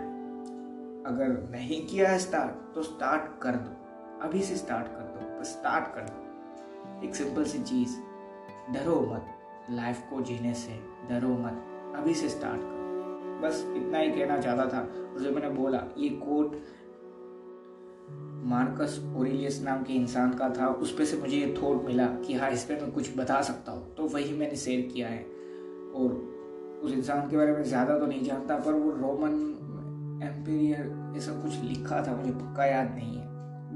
अगर 1.09 1.49
नहीं 1.51 1.87
किया 1.87 2.11
है 2.11 2.18
स्टार्ट 2.18 2.75
तो 2.75 2.83
स्टार्ट 2.83 3.42
कर 3.42 3.57
दो। 3.57 3.70
अभी 4.23 4.42
से 4.42 4.57
स्टार्ट 4.57 4.87
कर 4.87 5.03
दो, 5.03 5.40
बस 5.40 5.46
स्टार्ट 5.46 5.94
कर 5.94 6.01
दो। 6.01 7.09
एक 7.09 7.14
सिंपल 7.14 7.44
सी 7.44 7.59
चीज़, 7.59 7.96
डरो 8.73 9.01
मत। 9.01 9.27
लाइफ 9.70 10.01
को 10.11 10.20
जीने 10.20 10.55
से 10.55 10.81
डरो 11.09 11.29
मत। 11.29 11.66
अभी 11.96 12.14
से 12.14 12.29
स्टार्ट 12.29 12.61
करो। 12.61 12.81
बस 13.40 13.64
इतना 13.77 13.99
ही 13.99 14.11
कहना 14.11 14.38
चाहता 14.38 14.66
था, 14.66 14.81
और 14.81 15.20
जो 15.20 15.31
मैंने 15.31 15.51
बोला, 15.51 15.85
ये 15.99 16.09
कोट 16.09 16.55
मार्कस 18.44 18.99
ओरिलियस 19.16 19.61
नाम 19.62 19.83
के 19.83 19.92
इंसान 19.92 20.33
का 20.33 20.49
था। 20.51 20.66
उस 20.66 20.96
पे 20.99 21.07
से 21.07 21.16
मुझे 21.16 21.37
ये 21.37 21.55
थॉट 21.62 21.85
मिला 21.85 22.07
कि 22.07 22.35
हाँ 22.35 22.51
इस 22.51 22.64
पर 22.64 22.81
मैं 22.83 22.90
कुछ 22.90 23.16
बता 23.16 23.40
सकता 23.42 23.73
हूँ। 23.73 23.94
तो 23.94 24.07
वही 24.09 24.33
मैंने 24.33 24.57
शेयर 24.57 24.81
किया 24.94 25.09
है। 25.09 25.23
और 25.94 26.12
उस 26.85 26.92
इंसान 26.92 27.29
के 27.29 27.37
बारे 27.37 27.53
में 27.53 27.62
ज़्यादा 27.62 27.99
तो 27.99 28.07
नहीं 28.07 28.23
जानता, 28.25 28.57
पर 28.57 28.73
वो 28.73 28.90
रोमन 28.90 30.20
एम्पीरियर 30.23 31.14
ऐसा 31.16 31.33
कुछ 31.33 31.61
लिखा 31.61 32.03
था, 32.07 32.16
मुझे 32.16 32.31
पक्का 32.31 32.64
याद 32.64 32.94
नहीं 32.94 33.16
है। 33.16 33.29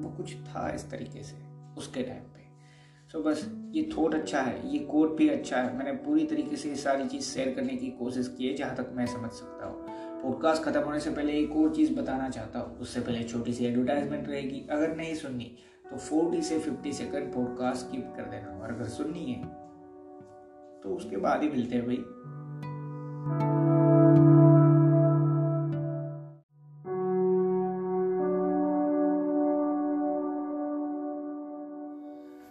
वो 0.03 0.11
कुछ 0.11 0.35
था 0.37 0.69
इस 0.71 0.91
तरीके 0.91 1.23
से, 1.23 1.37
उसके 1.79 2.03
टाइम 2.03 2.23
पे। 2.23 2.43
सो 3.13 3.23
बस, 3.23 3.45
ये 3.71 3.89
थॉट 3.99 4.15
अच्छा 4.15 4.41
है, 4.41 4.73
ये 4.73 4.79
कोड 4.79 5.17
भी 5.17 5.29
अच्छा 5.29 5.57
है। 5.57 5.77
मैंने 5.79 5.93
पूरी 5.93 6.25
तरीके 6.25 6.57
से 6.57 6.69
ये 6.69 6.77
सारी 6.77 7.09
चीज़ 7.09 7.25
शेयर 7.25 7.55
करने 7.55 7.77
की 7.77 7.91
कोशिश 7.91 8.35
की 8.39 8.47
है, 8.47 8.55
जहाँ 8.55 8.77
तक 8.77 8.93
मैं 8.93 9.07
समझ 9.07 9.31
सकता 9.31 9.67
हूँ। 9.67 10.14
पॉडकास्ट 10.25 10.63
खत्म 10.63 10.81
होने 10.81 11.01
से 11.01 11.11
पहले 11.11 11.33
एक 11.33 11.57
और 11.57 11.75
चीज़ 11.75 11.95
बताना 11.95 12.29
चाहता 12.29 12.59
हूँ। 12.59 12.79
उससे 12.79 13.01
पहले 13.01 13.23
छोटी 13.25 13.53
सी 13.53 13.65
एडवर्टाइजमेंट 13.67 14.29
रहेगी। 14.29 14.67
अगर 14.71 14.95
नहीं 14.97 15.15
सुननी 15.15 15.51
तो 15.91 15.97
फोर्टी 15.97 16.41
से 16.43 16.59
फिफ्टी 16.59 16.93
सेकंड 16.93 17.33
पॉडकास्ट 17.35 17.87
स्किप 17.87 18.13
कर 18.17 18.23
देना। 18.23 18.59
और 18.61 18.73
अगर 18.73 18.85
सुननी 18.89 19.25
है 19.25 19.45
तो 20.83 20.95
उसके 20.97 21.17
बाद 21.17 21.43
ही 21.43 21.49
मिलते 21.49 21.77
हैं 21.77 21.87
भाई। 21.87 21.97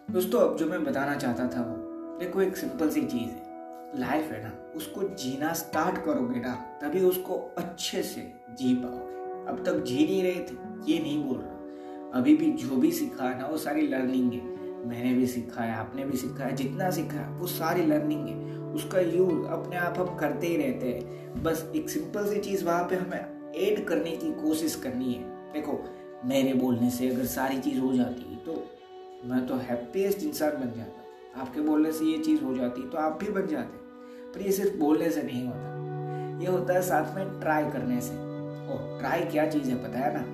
दोस्तों, 0.10 0.40
अब 0.40 0.58
जो 0.58 0.66
मैं 0.66 0.84
बताना 0.84 1.16
चाहता 1.16 1.48
था 1.48 1.62
वो, 1.62 1.76
देखो 2.20 2.42
एक 2.42 2.58
सिंपल 2.58 2.90
सी 2.90 3.02
चीज़ 3.02 3.30
है। 3.30 3.53
लाइफ 3.96 4.32
है 4.32 4.44
ना, 4.44 4.52
उसको 4.76 5.02
जीना 5.16 5.54
स्टार्ट 5.54 6.04
करोगे 6.06 6.40
ना, 6.40 6.54
तभी 6.82 7.02
उसको 7.02 7.36
अच्छे 7.58 8.04
से 8.04 8.22
जी 8.50 8.74
पाओगे। 8.76 9.52
अब 9.52 9.64
तक 9.66 9.84
जी 9.84 10.06
नहीं 10.06 10.24
रहे 10.24 10.40
थे, 10.42 10.92
ये 10.92 11.00
नहीं 11.00 11.24
बोल 11.24 11.38
रहा। 11.38 12.20
अभी 12.20 12.36
भी 12.36 12.52
जो 12.52 12.76
भी 12.76 12.92
सीखा 12.92 13.30
है 13.30 13.40
ना, 13.40 13.48
वो 13.48 13.58
सारी 13.58 13.88
लर्निंग 13.88 14.34
है। 14.34 14.52
मैंने 14.86 15.14
भी 15.14 15.28
सीखा 15.28 15.64
है 15.64 15.76
आपने 15.76 16.06
भी 16.06 16.18
सीखा 16.18 16.44
है 16.44 16.56
जितना 16.56 16.90
सीखा 16.90 17.18
है 17.18 17.30
वो 17.30 17.48
सारी 17.48 17.86
लर्निंग 17.86 18.28
है। 18.28 18.58
उसका 18.74 19.00
यूज़ 19.00 19.46
अपने 19.48 19.76
आप 19.76 20.00
हम 20.00 20.16
करते 20.16 20.48
ही 20.48 20.58
रहते 20.58 20.88
हैं। 20.88 21.44
बस 21.44 21.72
एक 21.76 21.90
सिंपल 21.90 22.28
सी 22.28 22.40
चीज़ 22.40 22.66
वहाँ 22.66 22.84
पे 22.84 22.96
हमें 22.96 23.54
ऐड 23.56 23.86
करने 23.86 24.12
की 24.12 24.32
कोशिश 24.34 24.76
करनी 24.76 25.14
है। 25.14 25.52
देखो, 25.54 25.80
मेरे 26.26 26.54
बोलने 26.54 26.90
से 26.90 27.10
अगर 27.10 27.26
सारी 27.26 27.60
चीज़ 27.60 27.80
हो 27.80 27.94
जाती 27.94 28.32
है 28.32 28.38
तो 28.38 28.64
मैं 29.26 29.46
तो 29.48 29.56
हैप्पीएस्ट 29.56 30.24
इंसान 30.24 30.52
बन 30.52 30.74
जाता। 30.78 31.42
आपके 31.42 31.62
बोलने 31.62 31.92
से 31.92 32.06
ये 32.06 32.18
चीज़ 32.18 32.44
हो 32.44 32.56
जाती 32.56 32.90
तो 32.90 32.98
आप 32.98 33.18
भी 33.24 33.32
बन 33.32 33.48
जाते। 33.48 33.83
पर 34.34 34.42
ये 34.42 34.52
सिर्फ़ 34.52 34.78
बोलने 34.78 35.10
से 35.10 35.24
नहीं 35.24 35.46
होता। 35.48 36.42
ये 36.42 36.52
होता 36.52 36.74
है 36.74 36.82
साथ 36.82 37.16
में 37.16 37.40
ट्राई 37.40 37.70
करने 37.72 38.00
से। 38.02 38.16
और 38.66 38.98
ट्राई 39.00 39.22
क्या 39.22 39.46
चीज़ 39.50 39.70
है 39.70 39.76
पता 39.84 40.00
है 40.00 40.14
ना? 40.14 40.26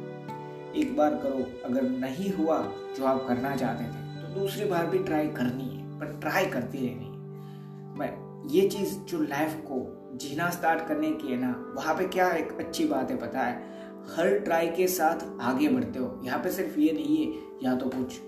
एक 0.75 0.95
बार 0.97 1.15
करो, 1.15 1.45
अगर 1.65 1.81
नहीं 1.81 2.31
हुआ 2.33 2.57
जो 2.97 3.05
आप 3.05 3.25
करना 3.27 3.55
चाहते 3.55 3.83
थे 3.83 4.07
तो 4.21 4.39
दूसरी 4.39 4.65
बार 4.65 4.85
भी 4.85 4.99
ट्राई 4.99 5.27
करनी 5.27 5.63
है, 5.63 5.99
पर 5.99 6.17
ट्राई 6.21 6.45
करती 6.45 6.77
रहनी 6.77 7.05
है। 7.05 7.97
मैं 7.99 8.11
ये 8.49 8.67
चीज़ 8.69 8.97
जो 9.09 9.21
लाइफ 9.21 9.55
को 9.65 9.85
जीना 10.17 10.49
स्टार्ट 10.49 10.87
करने 10.87 11.11
की 11.11 11.27
है 11.27 11.37
ना, 11.37 11.51
वहाँ 11.75 11.95
पे 11.95 12.07
क्या 12.07 12.29
एक 12.31 12.57
अच्छी 12.59 12.85
बात 12.85 13.11
है 13.11 13.17
पता 13.17 13.39
है? 13.39 13.67
हर 14.09 14.37
ट्राई 14.39 14.67
के 14.67 14.87
साथ 14.87 15.25
आगे 15.41 15.67
बढ़ते 15.69 15.99
हो। 15.99 16.21
यहाँ 16.23 16.39
पे 16.39 16.51
सिर्फ़ 16.51 16.79
ये 16.79 16.91
नहीं 16.93 17.17
है, 17.17 17.33
या 17.63 17.75
तो 17.75 17.89
कुछ 17.89 18.19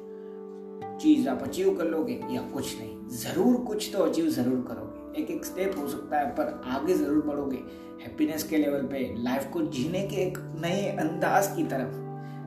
चीज़ 1.02 1.30
आप 1.30 1.44
अचीव 1.44 1.76
कर 1.76 1.86
लोगे, 1.86 2.20
या 2.32 2.42
कुछ 2.54 2.78
नहीं। 2.80 3.08
ज़रूर 3.18 3.56
कुछ 3.66 3.90
तो 3.94 4.04
अचीव 4.04 4.26
ज़रूर 4.30 4.66
करोगे 4.68 4.91
एक 5.18 5.32
एक 5.32 5.46
स्टेप 5.46 5.78
हो 5.78 5.88
सकता 5.88 6.20
है, 6.20 6.30
पर 6.30 6.62
आगे 6.68 6.94
ज़रूर 6.94 7.24
बढ़ोगे। 7.26 7.58
हैप्पीनेस 8.04 8.44
के 8.44 8.58
लेवल 8.58 8.82
पे 8.88 9.00
लाइफ 9.18 9.50
को 9.54 9.62
जीने 9.62 10.02
के 10.08 10.16
एक 10.18 10.38
नए 10.62 10.88
अंदाज 11.00 11.48
की 11.56 11.64
तरफ़ 11.64 11.96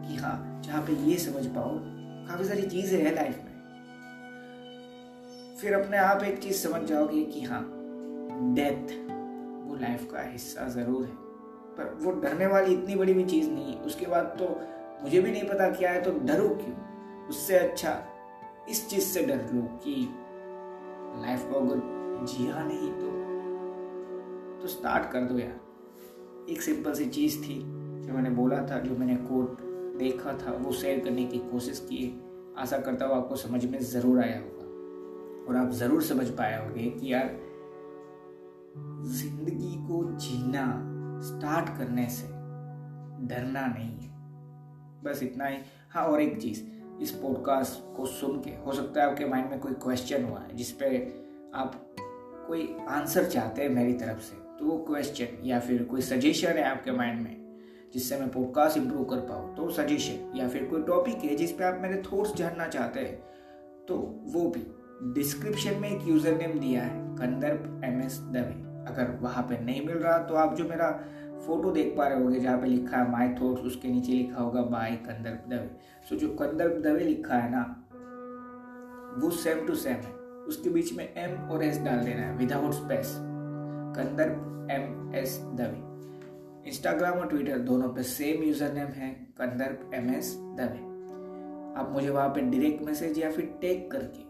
कि 0.07 0.16
हाँ 0.16 0.62
जहाँ 0.64 0.83
पे 0.83 0.92
ये 1.11 1.16
समझ 1.18 1.46
पाओ 1.46 1.79
काफ़ी 2.29 2.44
सारी 2.44 2.62
चीज़ें 2.62 2.98
है 3.03 3.14
लाइफ 3.14 3.37
में। 3.37 3.53
फिर 5.61 5.74
अपने 5.74 5.96
आप 5.96 6.22
एक 6.22 6.38
चीज़ 6.38 6.57
समझ 6.59 6.83
जाओगे 6.83 7.22
कि 7.24 7.42
हाँ 7.42 7.62
डेथ 8.55 8.92
वो 9.68 9.77
लाइफ 9.77 10.09
का 10.12 10.22
हिस्सा 10.22 10.68
ज़रूर 10.68 11.05
है। 11.05 11.12
पर 11.77 11.94
वो 12.03 12.11
डरने 12.20 12.46
वाली 12.46 12.74
इतनी 12.74 12.94
बड़ी 12.94 13.14
भी 13.14 13.24
चीज़ 13.24 13.50
नहीं 13.50 13.74
है। 13.74 13.81
उसके 13.83 14.07
बाद 14.07 14.37
तो 14.38 14.48
मुझे 15.03 15.20
भी 15.20 15.31
नहीं 15.31 15.44
पता 15.44 15.68
क्या 15.70 15.90
है 15.90 16.03
तो 16.03 16.11
डरो 16.27 16.48
क्यों? 16.57 17.29
उससे 17.29 17.59
अच्छा 17.59 17.98
इस 18.68 18.88
चीज़ 18.90 19.05
से 19.05 19.22
डर 19.22 19.50
लो 19.53 19.62
कि 19.85 19.94
लाइफ 21.22 21.44
को 21.50 21.61
अगर 21.61 21.93
जिया 22.22 22.64
नहीं 22.64 22.90
तो 22.92 23.12
तो 24.62 24.68
स्टार्ट 24.68 25.11
कर 25.12 25.20
दो 25.20 25.38
यार। 25.38 26.50
एक 26.50 26.62
सिंपल 26.62 26.94
सी 26.94 27.05
चीज़ 27.07 27.38
थी 27.42 27.59
जो 28.03 28.12
मैंने 28.12 28.31
बोला 28.31 28.57
था, 28.66 28.79
जो 28.79 28.96
मैंने 28.96 29.16
कोट 29.16 29.61
देखा 29.98 30.33
था, 30.33 30.53
वो 30.53 30.72
शेयर 30.72 31.00
करने 31.00 31.24
की 31.24 31.38
कोशिश 31.38 31.79
की। 31.79 32.20
आशा 32.59 32.79
करता 32.79 33.07
हूँ 33.07 33.16
आपको 33.16 33.37
समझ 33.37 33.64
में 33.64 33.79
ज़रूर 33.81 34.20
आया 34.20 34.38
होगा। 34.38 34.53
और 35.48 35.57
आप 35.57 35.70
ज़रूर 35.72 36.03
समझ 36.03 36.29
पाए 36.29 36.59
होंगे 36.59 36.90
कि 36.90 37.12
यार, 37.12 37.31
ज़िंदगी 39.12 39.74
को 39.88 40.03
जीना 40.18 40.66
स्टार्ट 41.22 41.68
करने 41.79 42.09
से 42.11 42.27
डरना 43.27 43.66
नहीं 43.66 43.98
है। 43.98 44.12
बस 45.05 45.22
इतना 45.22 45.46
ही। 45.46 45.59
हाँ 45.90 46.05
और 46.05 46.20
एक 46.20 46.40
चीज़, 46.42 46.62
इस 47.03 47.11
पॉडकास्ट 47.12 47.96
को 47.96 48.07
सुन 48.07 48.40
के, 48.40 48.50
हो 48.66 48.72
सकता 48.72 49.03
है 49.03 49.11
आपके 49.11 49.27
माइंड 49.27 49.50
में 49.50 49.59
कोई 49.61 49.72
क्वेश्चन 49.72 50.24
हुआ 50.24 50.38
है, 50.38 50.57
जिसपे 50.57 50.96
आप 51.55 51.81
कोई 52.46 52.68
आंसर 52.88 53.24
चाहते 53.24 53.62
हैं 53.62 53.68
मेरी 53.68 53.92
तरफ़ 53.92 54.20
से 54.20 54.37
तो 54.59 54.66
वो 54.66 54.76
क्वेश्चन 54.78 55.38
या 55.44 55.59
फिर 55.61 55.83
कोई 55.85 56.00
सजेशन 56.02 56.48
है 56.48 56.64
आपके 56.64 56.92
माइंड 56.92 57.20
में, 57.20 57.37
जिससे 57.94 58.18
मैं 58.18 58.28
पॉडकास्ट 58.28 58.76
इंप्रूव 58.76 59.04
कर 59.04 59.20
पाऊँ 59.28 59.54
तो 59.57 59.68
सजेशन 59.70 60.37
या 60.37 60.48
फिर 60.48 60.64
कोई 60.64 60.83
टॉपिक 60.83 61.24
है 61.24 61.37
जिस 61.37 61.52
पे 61.52 61.64
आप 61.64 61.78
मेरे 61.83 62.02
थॉट्स 62.02 62.35
जानना 62.35 62.66
चाहते 62.68 63.00
हैं 63.00 63.16
तो 63.88 63.96
वो 64.33 64.48
भी 64.50 64.62
डिस्क्रिप्शन 65.14 65.80
में 65.80 65.88
एक 65.90 66.09
यूज़र 66.09 66.37
नेम 66.37 66.59
दिया 66.59 66.83
है 66.83 67.02
कंदर्प 67.16 67.83
एम 67.85 68.00
एस 68.02 68.18
दवे 68.33 68.62
अगर 68.85 69.18
वहाँ 69.20 69.42
पे 69.42 69.59
नहीं 69.64 69.87
मिल 69.87 69.96
रहा 69.96 70.18
तो 70.18 70.35
आप 70.35 70.54
जो 70.54 70.64
मेरा 70.64 70.90
फ़ोटो 71.46 71.70
देख 71.70 71.94
पा 71.96 72.07
रहे 72.09 72.22
होगे, 72.22 72.40
जहाँ 72.40 72.59
पे 72.59 72.66
लिखा 72.66 72.96
है 72.96 73.11
माई 73.11 73.28
थॉट्स 73.28 73.62
उसके 73.62 73.88
नीचे 73.88 74.12
लिखा 74.12 74.42
होगा 74.42 74.62
बाय 74.62 74.90
कंदर्प 75.07 75.44
दवे 75.48 75.70
सो 76.09 76.16
जो 76.16 76.28
कंदर्प 76.35 76.80
दवे 76.83 77.04
लिखा 77.04 77.37
है 77.37 77.50
ना, 77.50 77.62
वो 79.18 79.30
सेम 79.30 79.66
टू 79.66 79.74
सेम 79.74 79.92
है। 79.92 80.13
उसके 80.48 80.70
बीच 80.70 80.92
में 80.92 81.04
एम 81.04 81.50
और 81.50 81.64
एस 81.64 81.80
डाल 81.83 82.04
देना 82.04 82.22
है 82.22 82.37
without 82.37 82.72
space 82.72 83.14
Kandarp 83.96 84.70
M 84.70 85.14
S 85.14 85.38
Dave 85.54 86.68
Instagram 86.68 87.18
और 87.18 87.28
ट्विटर 87.28 87.59
दोनों 87.70 87.88
पे 87.88 88.02
सेम 88.02 88.42
यूज़र 88.42 88.72
नेम 88.72 88.92
है 88.92 89.11
कंदर्प 89.38 89.90
एम 89.94 90.14
एस 90.14 90.35
दवे 90.59 90.92
आप 91.80 91.90
मुझे 91.92 92.09
वहाँ 92.11 92.28
पे 92.28 92.40
डायरेक्ट 92.40 92.83
मैसेज 92.83 93.18
या 93.18 93.30
फिर 93.30 93.54
टेक 93.61 93.90
करके 93.90 94.22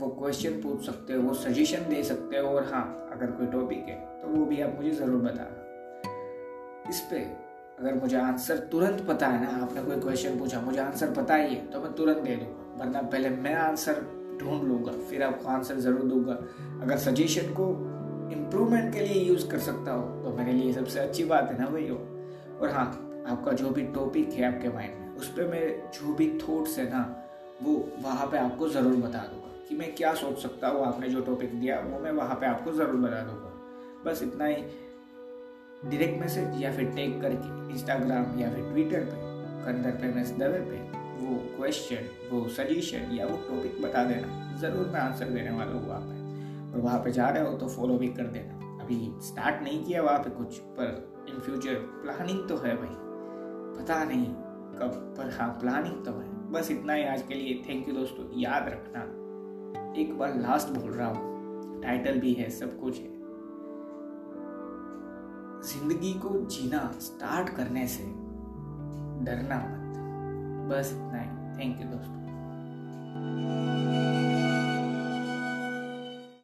वो 0.00 0.08
क्वेश्चन 0.10 0.60
पूछ 0.62 0.86
सकते 0.86 1.12
हो, 1.12 1.22
वो 1.22 1.34
सजेशन 1.34 1.88
दे 1.88 2.02
सकते 2.02 2.38
हो, 2.38 2.48
और 2.48 2.64
हाँ 2.72 3.10
अगर 3.12 3.30
कोई 3.30 3.46
टॉपिक 3.46 3.88
है 3.88 3.96
तो 4.20 4.28
वो 4.28 4.44
भी 4.46 4.60
आप 4.60 4.74
मुझे 4.76 4.90
ज़रूर 4.90 5.20
बताना 5.22 6.90
इस 6.90 7.00
पर 7.00 7.76
अगर 7.80 7.94
मुझे 7.94 8.16
आंसर 8.16 8.58
तुरंत 8.72 9.06
पता 9.08 9.26
है 9.26 9.42
ना, 9.42 9.62
आपने 9.62 9.82
कोई 9.82 10.00
क्वेश्चन 10.00 10.38
पूछा, 10.38 10.60
मुझे 10.60 10.80
आंसर 10.80 11.12
पता 11.12 11.34
ही 11.34 11.54
है 11.54 11.66
तो 11.70 11.80
मैं 11.80 11.92
तुरंत 11.94 12.18
दे 12.18 12.36
दूँगा, 12.36 12.84
वरना 12.84 13.02
पहले 13.02 13.30
मैं 13.30 13.54
आंसर 13.56 14.02
ढूंढ 14.38 14.62
लूँगा, 14.62 14.92
फिर 15.10 15.22
आपको 15.22 15.48
आंसर 15.48 15.78
ज़रूर 15.80 16.02
दूँगा। 16.04 16.38
अगर 16.82 16.96
सजेशन 16.98 17.52
को 17.52 17.68
इम्प्रूवमेंट 18.32 18.92
के 18.94 19.00
लिए 19.00 19.22
यूज़ 19.22 19.46
कर 19.48 19.58
सकता 19.60 19.92
हो 19.92 20.02
तो 20.22 20.36
मेरे 20.36 20.52
लिए 20.52 20.72
सबसे 20.72 21.00
अच्छी 21.00 21.24
बात 21.24 21.50
है 21.50 21.58
ना 21.58 21.66
वही 21.68 21.88
हो 21.88 21.96
और 22.60 22.70
हाँ 22.70 22.86
आपका 23.28 23.52
जो 23.52 23.70
भी 23.70 23.82
टॉपिक 23.94 24.32
है 24.32 24.44
आपके 24.46 24.68
माइंड 24.68 24.94
में, 24.94 25.16
उस 25.16 25.28
पर 25.28 25.46
मेरे 25.48 25.68
जो 25.94 26.14
भी 26.14 26.28
थॉट्स 26.38 26.78
है 26.78 26.90
ना, 26.90 27.02
वो 27.62 27.72
वहाँ 28.02 28.26
पे 28.26 28.38
आपको 28.38 28.68
ज़रूर 28.68 28.96
बता 28.98 29.18
दूँगा। 29.22 29.52
कि 29.68 29.74
मैं 29.74 29.94
क्या 29.94 30.12
सोच 30.14 30.38
सकता 30.38 30.68
हूँ, 30.68 30.84
आपने 30.86 31.08
जो 31.08 31.20
टॉपिक 31.22 31.54
दिया, 31.60 31.78
वो 31.80 31.98
मैं 32.00 32.10
वहाँ 32.12 32.34
पे 32.34 32.46
आपको 32.46 32.72
ज़रूर 32.72 32.96
बता 33.00 33.20
दूँगा। 33.22 33.52
बस 34.04 34.22
इतना 34.22 34.44
ही। 34.44 34.56
डायरेक्ट 35.84 36.20
मैसेज 36.20 36.62
या 36.62 36.72
फिर 36.72 36.90
टेक 36.90 37.20
करके 37.20 37.72
इंस्टाग्राम 37.72 38.38
या 38.40 38.50
फिर 38.50 38.64
ट्विटर 38.64 39.04
पे, 39.04 39.16
कंदर 39.64 39.96
पे 40.00 40.12
मैसेज 40.14 40.38
दवे 40.38 40.60
पे 40.60 40.76
वो 41.14 41.36
क्वेश्चन 41.56 42.08
वो 42.30 42.48
सजेशन 42.48 43.12
या 43.12 43.26
वो 43.26 43.36
टॉपिक 43.48 43.80
बता 43.82 44.04
देना। 44.04 44.58
ज़रूर 44.60 44.86
मैं 44.86 45.00
आंसर 45.00 45.30
देने 45.30 45.50
वाला 45.50 45.72
हूँ 45.72 45.88
वहाँ 45.88 46.00
पे। 46.00 46.22
और 46.72 46.80
वहाँ 46.80 46.98
पे 46.98 47.12
जा 47.12 47.28
रहे 47.28 47.42
हो 47.42 47.56
तो 47.58 47.68
फॉलो 47.68 47.98
भी 47.98 48.08
कर 48.08 48.26
देना। 48.28 48.82
अभी 48.84 48.96
स्टार्ट 49.22 49.62
नहीं 49.62 49.84
किया 49.84 50.02
वहाँ 50.02 50.18
पे 50.18 50.30
कुछ, 50.30 50.58
पर 50.78 51.26
इन 51.28 51.40
फ्यूचर 51.40 51.74
प्लानिंग 51.74 52.48
तो 52.48 52.56
है 52.56 52.76
भाई। 52.76 52.96
पता 53.76 54.04
नहीं 54.04 54.26
कब, 54.74 55.14
पर 55.18 55.30
हाँ 55.30 55.48
प्लानिंग 55.60 56.04
तो 56.04 56.10
है। 56.10 56.32
बस 56.52 56.70
इतना 56.70 56.92
ही 56.92 57.04
आज 57.04 57.22
के 57.22 57.34
लिए। 57.34 57.62
थैंक 57.68 57.88
यू 57.88 57.94
दोस्तों। 57.94 58.24
याद 58.40 58.68
रखना। 58.68 59.00
एक 60.00 60.18
बार 60.18 60.34
लास्ट 60.34 60.68
बोल 60.68 60.90
रहा 60.90 61.08
हूँ। 61.08 61.80
टाइटल 61.82 62.18
भी 62.20 62.32
है, 62.32 62.50
सब 62.50 62.78
कुछ 62.80 62.98
है। 62.98 63.12
ज़िंदगी 65.64 66.12
को 66.14 66.28
जीना 66.46 66.90
स्टार्ट 67.00 67.48
करने 67.48 67.86
से 67.86 68.04
डरना 69.24 69.58
मत। 69.58 69.83
बस 70.68 70.92
इतना 70.92 71.20
ही 71.20 71.28
थैंक 71.58 71.80
यू 71.80 71.86
दोस्तों 71.88 72.22